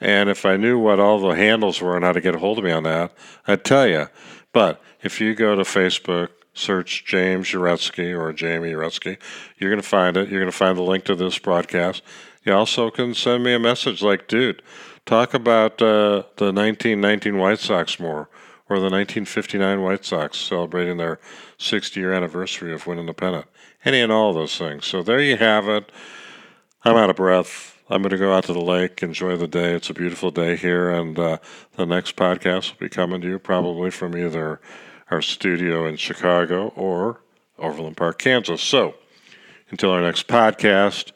[0.00, 2.58] And if I knew what all the handles were and how to get a hold
[2.58, 3.12] of me on that,
[3.46, 4.08] I'd tell you.
[4.52, 9.16] But if you go to Facebook, search James Uretsky or Jamie Uretsky,
[9.56, 10.28] you're going to find it.
[10.28, 12.02] You're going to find the link to this broadcast.
[12.44, 14.62] You also can send me a message like, dude,
[15.06, 18.28] talk about uh, the 1919 White Sox more
[18.68, 21.20] or the 1959 White Sox celebrating their
[21.58, 23.46] 60 year anniversary of winning the pennant.
[23.84, 24.86] Any and all those things.
[24.86, 25.92] So there you have it.
[26.84, 27.78] I'm out of breath.
[27.90, 29.74] I'm going to go out to the lake, enjoy the day.
[29.74, 31.36] It's a beautiful day here, and uh,
[31.76, 34.58] the next podcast will be coming to you probably from either
[35.10, 37.20] our studio in Chicago or
[37.58, 38.62] Overland Park, Kansas.
[38.62, 38.94] So
[39.68, 41.12] until our next podcast,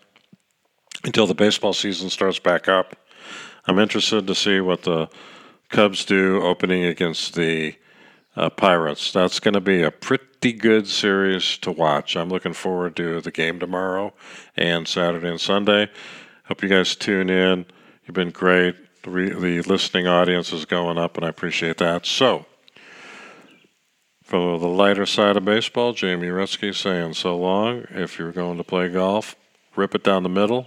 [1.05, 2.96] until the baseball season starts back up,
[3.66, 5.09] I'm interested to see what the
[5.69, 7.77] Cubs do opening against the
[8.35, 9.12] uh, Pirates.
[9.12, 12.16] That's going to be a pretty good series to watch.
[12.16, 14.14] I'm looking forward to the game tomorrow
[14.57, 15.91] and Saturday and Sunday.
[16.45, 17.66] Hope you guys tune in.
[18.07, 18.77] You've been great.
[19.03, 22.07] The, listening audience is going up, and I appreciate that.
[22.07, 22.47] So,
[24.23, 27.85] for the lighter side of baseball, Jamie Uretsky saying so long.
[27.91, 29.37] If you're going to play golf,
[29.77, 30.66] rip it down the middle.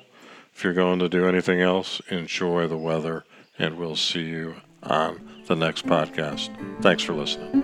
[0.53, 3.25] If you're going to do anything else, enjoy the weather,
[3.57, 6.49] and we'll see you on the next podcast.
[6.81, 7.63] Thanks for listening.